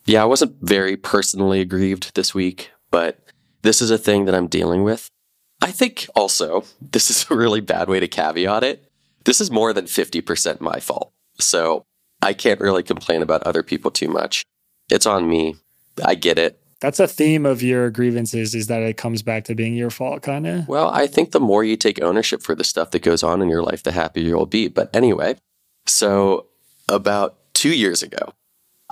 [0.07, 3.19] yeah, I wasn't very personally aggrieved this week, but
[3.67, 5.11] this is a thing that I'm dealing with.
[5.61, 8.91] I think also this is a really bad way to caveat it.
[9.25, 11.12] This is more than 50% my fault.
[11.41, 11.85] So
[12.23, 14.45] I can't really complain about other people too much.
[14.91, 15.57] It's on me.
[16.05, 16.61] I get it.
[16.81, 20.23] That's a theme of your grievances is that it comes back to being your fault,
[20.23, 20.69] kind of.
[20.69, 23.49] Well, I think the more you take ownership for the stuff that goes on in
[23.49, 24.69] your life, the happier you'll be.
[24.69, 25.37] But anyway,
[25.87, 26.47] so
[26.89, 28.35] about two years ago,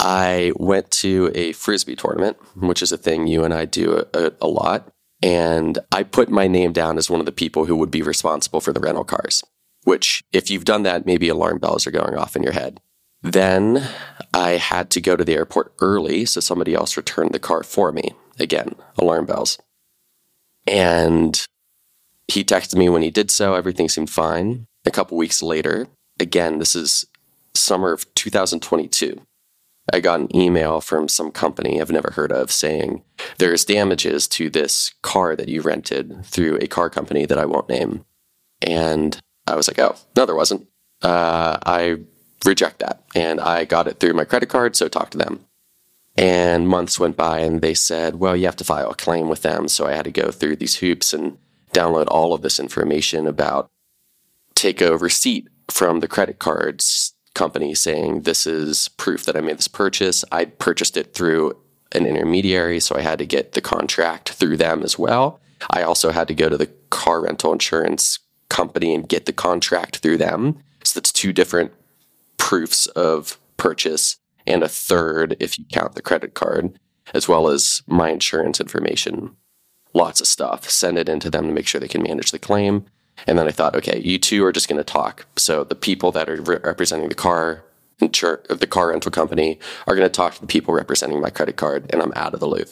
[0.04, 4.32] I went to a frisbee tournament, which is a thing you and I do a,
[4.38, 4.92] a, lot.
[5.22, 8.60] And I put my name down as one of the people who would be responsible
[8.60, 9.42] for the rental cars,
[9.84, 12.82] which, if you've done that, maybe alarm bells are going off in your head.
[13.22, 13.88] Then
[14.34, 17.90] I had to go to the airport early, so somebody else returned the car for
[17.90, 18.12] me.
[18.38, 19.56] Again, alarm bells.
[20.66, 21.46] And
[22.28, 23.54] he texted me when he did so.
[23.54, 24.66] Everything seemed fine.
[24.84, 25.86] A couple weeks later,
[26.20, 27.06] again, this is
[27.54, 29.22] summer of 2022.
[29.92, 33.02] I got an email from some company I've never heard of saying
[33.38, 37.68] there's damages to this car that you rented through a car company that I won't
[37.68, 38.04] name.
[38.62, 40.68] And I was like, oh, no, there wasn't.
[41.02, 41.98] Uh, I
[42.46, 43.04] reject that.
[43.14, 45.44] And I got it through my credit card, so talk to them.
[46.16, 49.42] And months went by and they said, well, you have to file a claim with
[49.42, 49.68] them.
[49.68, 51.38] So I had to go through these hoops and
[51.72, 53.70] download all of this information about
[54.54, 59.58] take a receipt from the credit cards company saying this is proof that I made
[59.58, 60.24] this purchase.
[60.32, 61.56] I purchased it through
[61.92, 65.40] an intermediary, so I had to get the contract through them as well.
[65.70, 68.18] I also had to go to the car rental insurance
[68.48, 70.58] company and get the contract through them.
[70.82, 71.72] So that's two different
[72.36, 74.16] proofs of purchase
[74.46, 76.78] and a third if you count the credit card,
[77.14, 79.36] as well as my insurance information.
[79.94, 80.68] Lots of stuff.
[80.68, 82.84] Send it into them to make sure they can manage the claim.
[83.26, 85.26] And then I thought, okay, you two are just going to talk.
[85.36, 87.64] So the people that are re- representing the car
[88.00, 91.56] insur- the car rental company are going to talk to the people representing my credit
[91.56, 92.68] card, and I'm out of the loop.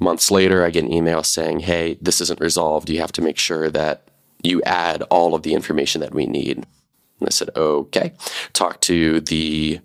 [0.00, 2.90] Months later, I get an email saying, hey, this isn't resolved.
[2.90, 4.08] You have to make sure that
[4.42, 6.58] you add all of the information that we need.
[6.58, 8.12] And I said, okay.
[8.52, 9.80] Talked to the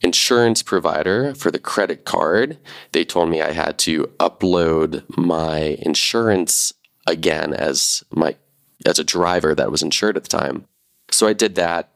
[0.00, 2.58] insurance provider for the credit card.
[2.92, 6.72] They told me I had to upload my insurance
[7.06, 8.36] again as my
[8.86, 10.66] as a driver that was insured at the time.
[11.10, 11.90] So I did that.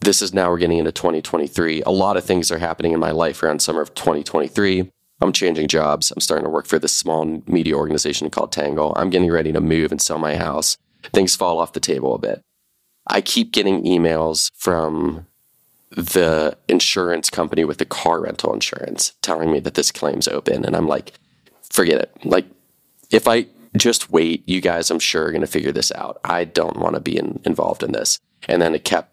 [0.00, 1.82] This is now we're getting into 2023.
[1.82, 4.90] A lot of things are happening in my life around summer of 2023.
[5.20, 6.10] I'm changing jobs.
[6.10, 8.92] I'm starting to work for this small media organization called Tangle.
[8.96, 10.76] I'm getting ready to move and sell my house.
[11.12, 12.42] Things fall off the table a bit.
[13.06, 15.26] I keep getting emails from
[15.90, 20.64] the insurance company with the car rental insurance telling me that this claim's open.
[20.64, 21.12] And I'm like,
[21.70, 22.10] forget it.
[22.24, 22.46] Like,
[23.10, 23.46] if I
[23.76, 26.20] just wait, you guys, I'm sure, are going to figure this out.
[26.24, 28.18] I don't want to be in, involved in this.
[28.48, 29.10] And then it kept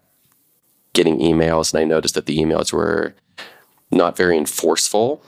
[0.92, 3.14] getting emails, and I noticed that the emails were
[3.90, 5.24] not very enforceful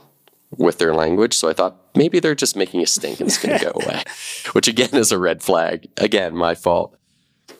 [0.51, 1.35] with their language.
[1.35, 4.03] So I thought maybe they're just making a stink and it's going to go away,
[4.53, 5.89] which again is a red flag.
[5.97, 6.97] Again, my fault.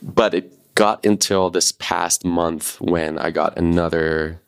[0.03, 4.41] But it got until this past month when I got another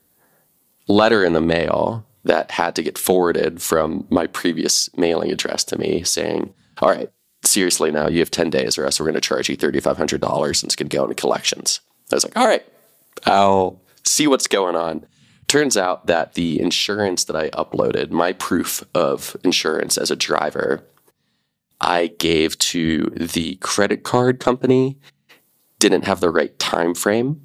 [0.88, 5.78] letter in the mail that had to get forwarded from my previous mailing address to
[5.78, 7.10] me saying, All right,
[7.56, 10.68] seriously now, you have 10 days or else we're going to charge you $3,500 and
[10.68, 11.80] it's going to go into collections.
[12.12, 12.62] I was like, All right,
[13.24, 15.06] I'll see what's going on.
[15.48, 20.84] Turns out that the insurance that I uploaded, my proof of insurance as a driver,
[21.80, 24.98] I gave to the credit card company
[25.78, 27.40] didn't have the right time frame.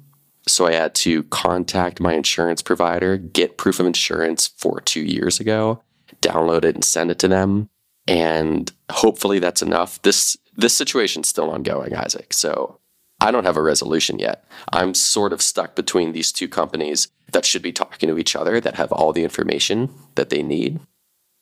[0.46, 5.40] So I had to contact my insurance provider, get proof of insurance for two years
[5.40, 5.82] ago,
[6.20, 7.70] download it and send it to them.
[8.06, 10.00] And hopefully that's enough.
[10.02, 12.32] This this situation's still ongoing, Isaac.
[12.32, 12.78] So
[13.20, 14.44] I don't have a resolution yet.
[14.72, 18.60] I'm sort of stuck between these two companies that should be talking to each other
[18.60, 20.80] that have all the information that they need.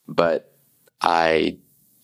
[0.06, 0.52] But
[1.00, 1.58] I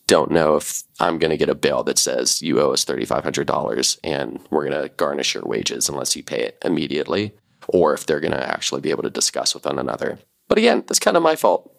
[0.07, 3.98] don't know if I'm going to get a bill that says you owe us $3,500
[4.04, 7.34] and we're going to garnish your wages unless you pay it immediately,
[7.68, 10.18] or if they're going to actually be able to discuss with one another.
[10.48, 11.74] But again, that's kind of my fault.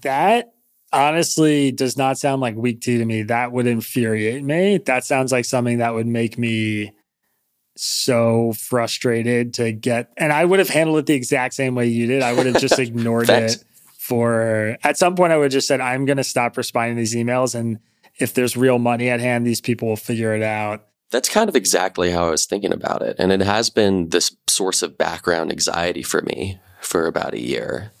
[0.00, 0.54] that
[0.92, 3.22] honestly does not sound like week two to me.
[3.22, 4.78] That would infuriate me.
[4.78, 6.92] That sounds like something that would make me
[7.76, 10.12] so frustrated to get.
[10.16, 12.22] And I would have handled it the exact same way you did.
[12.22, 13.64] I would have just ignored it
[13.98, 14.76] for.
[14.82, 17.14] At some point, I would have just said, "I'm going to stop responding to these
[17.14, 17.78] emails, and
[18.18, 21.56] if there's real money at hand, these people will figure it out." That's kind of
[21.56, 23.16] exactly how I was thinking about it.
[23.18, 27.92] And it has been this source of background anxiety for me for about a year.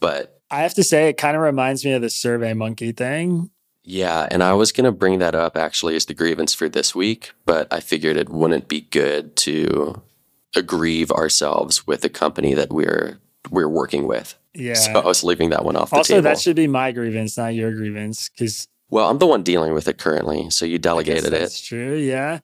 [0.00, 3.50] But I have to say, it kind of reminds me of the Survey Monkey thing.
[3.84, 4.28] Yeah.
[4.30, 7.32] And I was going to bring that up actually as the grievance for this week,
[7.46, 10.02] but I figured it wouldn't be good to
[10.54, 13.18] aggrieve ourselves with a company that we're
[13.50, 14.36] we're working with.
[14.54, 14.74] Yeah.
[14.74, 16.24] So I was leaving that one off the also, table.
[16.24, 19.86] that should be my grievance, not your grievance, because well, I'm the one dealing with
[19.88, 21.30] it currently, so you delegated it.
[21.30, 21.94] That's true.
[21.94, 22.40] Yeah.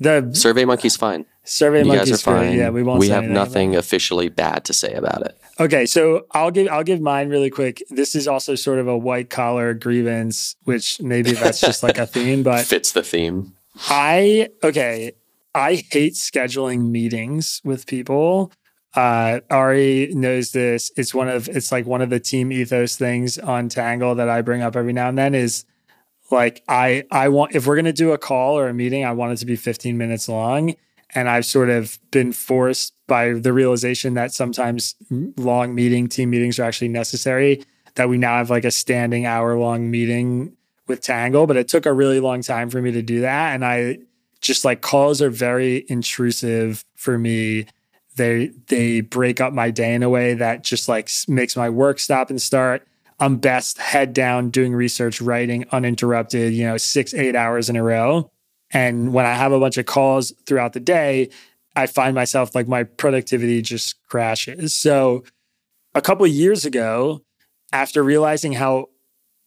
[0.00, 1.26] The Survey Monkey's fine.
[1.48, 2.58] Survey you guys are fine.
[2.58, 3.00] Yeah, we won't.
[3.00, 5.38] We have nothing officially bad to say about it.
[5.58, 5.62] it.
[5.62, 7.82] Okay, so I'll give I'll give mine really quick.
[7.88, 12.06] This is also sort of a white collar grievance, which maybe that's just like a
[12.14, 13.54] theme, but Fits the theme.
[13.88, 15.12] I okay.
[15.54, 18.52] I hate scheduling meetings with people.
[18.94, 20.92] Uh, Ari knows this.
[20.98, 24.42] It's one of it's like one of the team ethos things on Tangle that I
[24.42, 25.64] bring up every now and then is
[26.30, 29.32] like I I want if we're gonna do a call or a meeting, I want
[29.32, 30.74] it to be 15 minutes long.
[31.14, 34.94] And I've sort of been forced by the realization that sometimes
[35.36, 37.64] long meeting team meetings are actually necessary.
[37.94, 40.56] That we now have like a standing hour long meeting
[40.86, 43.54] with Tangle, but it took a really long time for me to do that.
[43.54, 43.98] And I
[44.40, 47.66] just like calls are very intrusive for me.
[48.16, 51.98] They they break up my day in a way that just like makes my work
[51.98, 52.86] stop and start.
[53.20, 57.82] I'm best head down doing research, writing uninterrupted, you know, six, eight hours in a
[57.82, 58.30] row.
[58.70, 61.30] And when I have a bunch of calls throughout the day,
[61.74, 64.74] I find myself like my productivity just crashes.
[64.74, 65.24] So
[65.94, 67.22] a couple of years ago,
[67.72, 68.88] after realizing how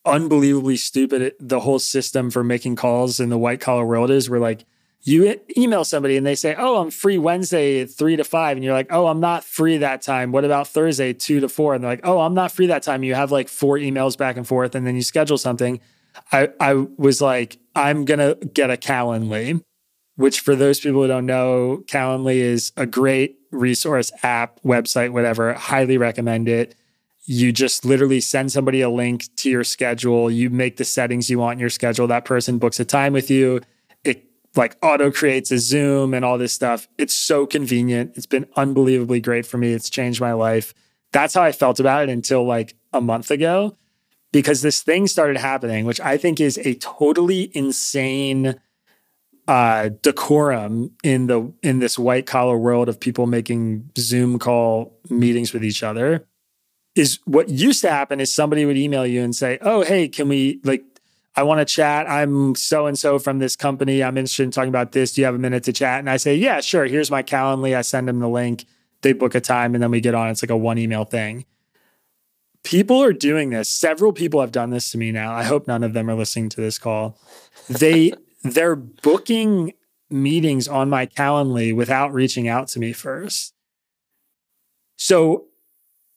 [0.06, 4.40] unbelievably stupid the whole system for making calls in the white collar world is, we're
[4.40, 4.66] like,
[5.04, 8.56] you email somebody and they say, Oh, I'm free Wednesday three to five.
[8.58, 10.32] And you're like, Oh, I'm not free that time.
[10.32, 11.74] What about Thursday two to four?
[11.74, 13.04] And they're like, Oh, I'm not free that time.
[13.04, 15.80] You have like four emails back and forth and then you schedule something.
[16.32, 19.64] I, I was like, I'm going to get a Calendly,
[20.16, 25.54] which for those people who don't know, Calendly is a great resource app, website, whatever.
[25.54, 26.76] Highly recommend it.
[27.26, 30.32] You just literally send somebody a link to your schedule.
[30.32, 32.08] You make the settings you want in your schedule.
[32.08, 33.62] That person books a time with you.
[34.04, 36.88] It like auto creates a Zoom and all this stuff.
[36.98, 38.14] It's so convenient.
[38.16, 39.72] It's been unbelievably great for me.
[39.72, 40.74] It's changed my life.
[41.12, 43.78] That's how I felt about it until like a month ago
[44.32, 48.56] because this thing started happening, which I think is a totally insane
[49.48, 55.54] uh, decorum in the in this white collar world of people making Zoom call meetings
[55.54, 56.28] with each other.
[56.96, 60.28] Is what used to happen is somebody would email you and say, "Oh, hey, can
[60.28, 60.84] we like
[61.36, 62.10] I want to chat.
[62.10, 64.04] I'm so and so from this company.
[64.04, 65.14] I'm interested in talking about this.
[65.14, 66.00] Do you have a minute to chat?
[66.00, 66.86] And I say, yeah, sure.
[66.86, 67.76] Here's my Calendly.
[67.76, 68.66] I send them the link.
[69.02, 70.30] They book a time and then we get on.
[70.30, 71.46] It's like a one email thing.
[72.64, 73.70] People are doing this.
[73.70, 75.34] Several people have done this to me now.
[75.34, 77.18] I hope none of them are listening to this call.
[77.70, 79.74] They they're booking
[80.10, 83.54] meetings on my Calendly without reaching out to me first.
[84.96, 85.46] So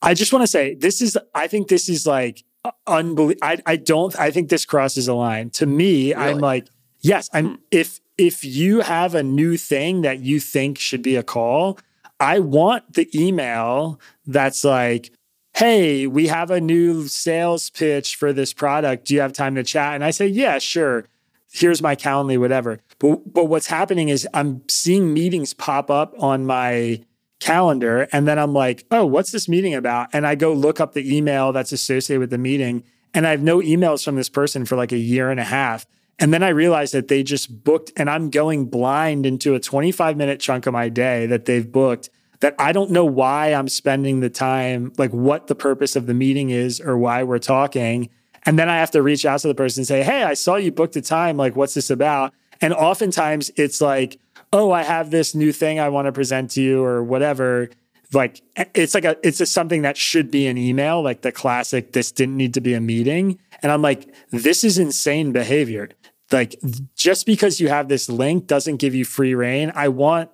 [0.02, 2.44] I just want to say this is I think this is like
[2.86, 3.46] unbelievable.
[3.46, 5.50] I, I don't, I think this crosses a line.
[5.50, 6.14] To me, really?
[6.14, 6.68] I'm like,
[7.00, 7.54] yes, I'm, hmm.
[7.70, 11.78] if, if you have a new thing that you think should be a call,
[12.20, 15.12] I want the email that's like,
[15.56, 19.06] hey, we have a new sales pitch for this product.
[19.06, 19.94] Do you have time to chat?
[19.94, 21.06] And I say, yeah, sure.
[21.52, 22.80] Here's my Calendly, whatever.
[22.98, 27.04] But, but what's happening is I'm seeing meetings pop up on my
[27.38, 28.08] calendar.
[28.10, 30.08] And then I'm like, oh, what's this meeting about?
[30.12, 32.82] And I go look up the email that's associated with the meeting.
[33.12, 35.86] And I have no emails from this person for like a year and a half.
[36.18, 40.16] And then I realized that they just booked, and I'm going blind into a 25
[40.16, 42.08] minute chunk of my day that they've booked
[42.40, 46.14] that I don't know why I'm spending the time, like what the purpose of the
[46.14, 48.10] meeting is or why we're talking.
[48.46, 50.56] And then I have to reach out to the person and say, hey, I saw
[50.56, 51.36] you booked a time.
[51.36, 52.34] Like, what's this about?
[52.60, 54.18] And oftentimes it's like,
[54.52, 57.70] oh, I have this new thing I want to present to you or whatever
[58.14, 61.92] like it's like a it's something that should be an email, like the classic.
[61.92, 65.90] This didn't need to be a meeting, and I'm like, this is insane behavior.
[66.32, 66.56] Like
[66.94, 69.72] just because you have this link doesn't give you free rein.
[69.74, 70.30] I want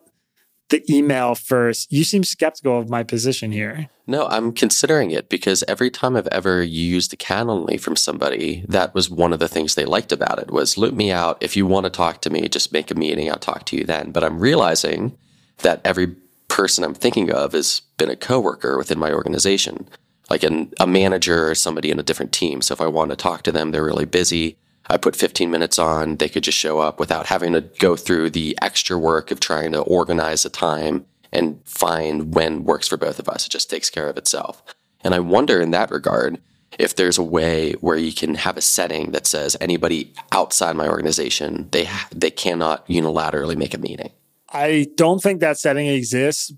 [0.71, 1.93] the email first.
[1.93, 3.89] You seem skeptical of my position here.
[4.07, 8.95] No, I'm considering it because every time I've ever used a Calendly from somebody, that
[8.95, 11.39] was one of the things they liked about it was loop me out.
[11.41, 13.31] If you want to talk to me, just make a meeting.
[13.31, 14.11] I'll talk to you then.
[14.11, 15.17] But I'm realizing
[15.59, 16.17] that every
[16.49, 19.89] person I'm thinking of has been a coworker within my organization,
[20.29, 22.63] like an, a manager or somebody in a different team.
[22.63, 24.57] So if I want to talk to them, they're really busy.
[24.91, 28.31] I put 15 minutes on, they could just show up without having to go through
[28.31, 33.21] the extra work of trying to organize a time and find when works for both
[33.21, 33.47] of us.
[33.47, 34.63] It just takes care of itself.
[35.03, 36.41] And I wonder in that regard
[36.79, 40.89] if there's a way where you can have a setting that says anybody outside my
[40.89, 44.11] organization they they cannot unilaterally make a meeting.
[44.53, 46.53] I don't think that setting exists.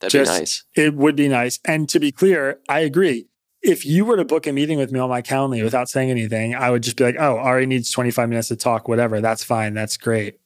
[0.00, 0.64] That'd just, be nice.
[0.74, 1.60] It would be nice.
[1.66, 3.26] And to be clear, I agree
[3.64, 5.64] if you were to book a meeting with me on my calendar mm-hmm.
[5.64, 8.86] without saying anything, I would just be like, oh, Ari needs 25 minutes to talk,
[8.86, 9.20] whatever.
[9.20, 9.72] That's fine.
[9.72, 10.38] That's great.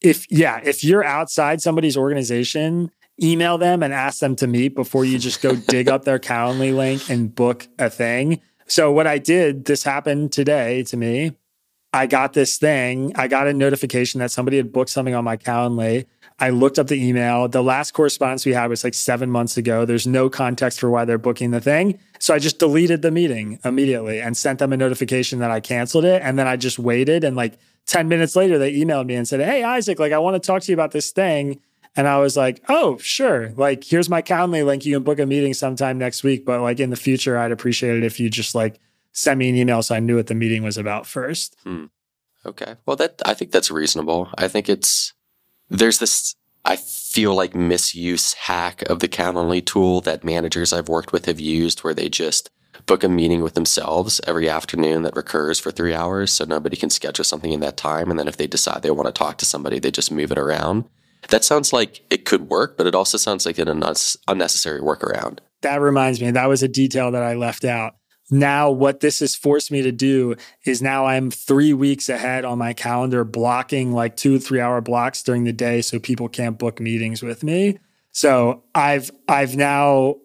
[0.00, 2.90] If, yeah, if you're outside somebody's organization,
[3.22, 6.74] email them and ask them to meet before you just go dig up their Calendly
[6.74, 8.40] link and book a thing.
[8.66, 11.32] So, what I did, this happened today to me.
[11.92, 13.12] I got this thing.
[13.16, 16.06] I got a notification that somebody had booked something on my Calendly.
[16.40, 17.48] I looked up the email.
[17.48, 19.84] The last correspondence we had was like seven months ago.
[19.84, 21.98] There's no context for why they're booking the thing.
[22.18, 26.06] So I just deleted the meeting immediately and sent them a notification that I canceled
[26.06, 26.22] it.
[26.22, 27.24] And then I just waited.
[27.24, 30.42] And like 10 minutes later, they emailed me and said, Hey, Isaac, like I want
[30.42, 31.60] to talk to you about this thing.
[31.94, 33.52] And I was like, Oh, sure.
[33.56, 34.86] Like, here's my Calendly link.
[34.86, 36.46] You can book a meeting sometime next week.
[36.46, 38.80] But like in the future, I'd appreciate it if you just like
[39.12, 41.54] send me an email so I knew what the meeting was about first.
[41.64, 41.86] Hmm.
[42.46, 42.76] Okay.
[42.86, 44.30] Well, that I think that's reasonable.
[44.38, 45.12] I think it's
[45.70, 51.12] there's this I feel like misuse hack of the Calendly tool that managers I've worked
[51.12, 52.50] with have used where they just
[52.86, 56.90] book a meeting with themselves every afternoon that recurs for three hours so nobody can
[56.90, 58.10] schedule something in that time.
[58.10, 60.38] And then if they decide they want to talk to somebody, they just move it
[60.38, 60.84] around.
[61.28, 63.82] That sounds like it could work, but it also sounds like an
[64.28, 65.38] unnecessary workaround.
[65.62, 67.94] That reminds me, that was a detail that I left out
[68.30, 72.58] now what this has forced me to do is now I'm three weeks ahead on
[72.58, 76.80] my calendar, blocking like two, three hour blocks during the day so people can't book
[76.80, 77.78] meetings with me.
[78.12, 80.16] So I've I've now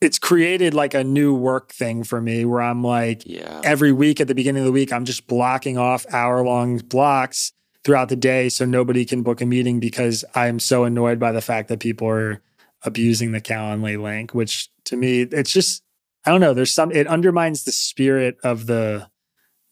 [0.00, 3.60] it's created like a new work thing for me where I'm like yeah.
[3.64, 7.52] every week at the beginning of the week, I'm just blocking off hour long blocks
[7.84, 11.40] throughout the day so nobody can book a meeting because I'm so annoyed by the
[11.40, 12.40] fact that people are
[12.82, 15.82] abusing the Calendly link, which to me, it's just
[16.28, 16.52] I don't know.
[16.52, 19.08] There's some, it undermines the spirit of the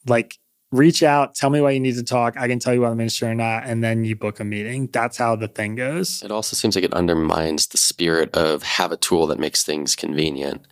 [0.07, 0.39] like,
[0.73, 2.35] reach out, tell me why you need to talk.
[2.39, 3.65] I can tell you whether I'm interested or not.
[3.67, 4.89] And then you book a meeting.
[4.91, 6.23] That's how the thing goes.
[6.23, 9.95] It also seems like it undermines the spirit of have a tool that makes things
[9.95, 10.67] convenient.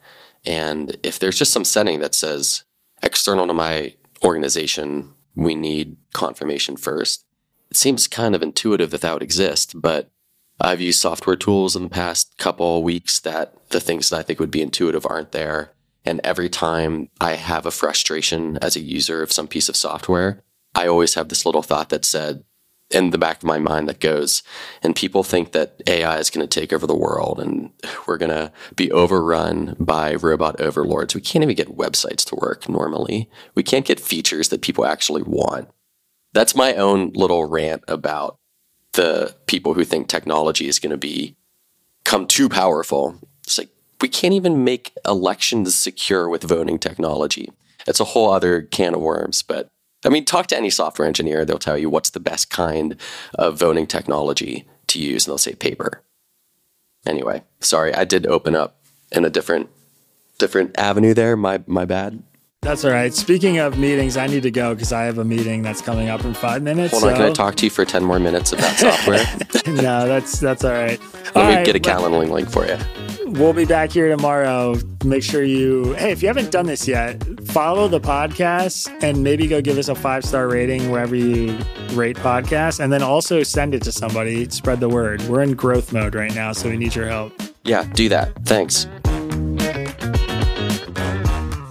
[0.46, 2.64] And if there's just some setting that says
[3.02, 7.26] external to my organization, we need confirmation first,
[7.70, 9.78] it seems kind of intuitive that that would exist.
[9.78, 10.10] But
[10.58, 14.40] I've used software tools in the past couple weeks that the things that I think
[14.40, 15.73] would be intuitive aren't there.
[16.04, 20.42] And every time I have a frustration as a user of some piece of software,
[20.74, 22.44] I always have this little thought that said
[22.90, 24.42] in the back of my mind that goes,
[24.82, 27.70] and people think that AI is going to take over the world and
[28.06, 31.14] we're going to be overrun by robot overlords.
[31.14, 33.30] We can't even get websites to work normally.
[33.54, 35.68] We can't get features that people actually want.
[36.32, 38.38] That's my own little rant about
[38.92, 41.36] the people who think technology is going to be
[42.04, 43.18] come too powerful.
[43.44, 43.70] It's like
[44.04, 47.50] we can't even make elections secure with voting technology.
[47.86, 49.70] It's a whole other can of worms, but
[50.04, 53.00] I mean, talk to any software engineer, they'll tell you what's the best kind
[53.36, 56.02] of voting technology to use, and they'll say paper.
[57.06, 58.76] Anyway, sorry, I did open up
[59.10, 59.70] in a different
[60.38, 61.34] different avenue there.
[61.34, 62.22] My my bad.
[62.60, 63.14] That's all right.
[63.14, 66.26] Speaking of meetings, I need to go because I have a meeting that's coming up
[66.26, 66.90] in five minutes.
[66.90, 67.08] Hold so.
[67.08, 69.24] on, can I talk to you for ten more minutes about software?
[69.66, 71.00] no, that's that's all right.
[71.00, 72.76] Let all me right, get a Calendly link for you.
[73.34, 74.76] We'll be back here tomorrow.
[75.04, 79.48] Make sure you, hey, if you haven't done this yet, follow the podcast and maybe
[79.48, 81.58] go give us a five star rating wherever you
[81.94, 84.48] rate podcasts, and then also send it to somebody.
[84.50, 85.20] Spread the word.
[85.22, 87.32] We're in growth mode right now, so we need your help.
[87.64, 88.32] Yeah, do that.
[88.44, 88.86] Thanks.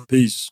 [0.09, 0.51] Peace.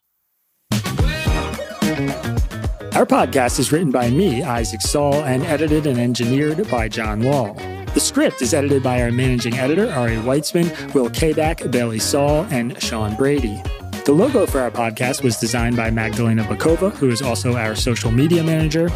[2.93, 7.57] Our podcast is written by me, Isaac Saul, and edited and engineered by Jon Lall.
[7.93, 12.81] The script is edited by our managing editor, Ari Weitzman, Will Kaback, Bailey Saul, and
[12.81, 13.61] Sean Brady.
[14.05, 18.09] The logo for our podcast was designed by Magdalena Bokova, who is also our social
[18.09, 18.89] media manager.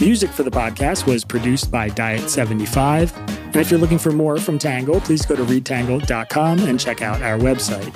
[0.00, 3.16] Music for the podcast was produced by Diet75,
[3.46, 7.22] And if you're looking for more from Tangle, please go to readtangle.com and check out
[7.22, 7.92] our website.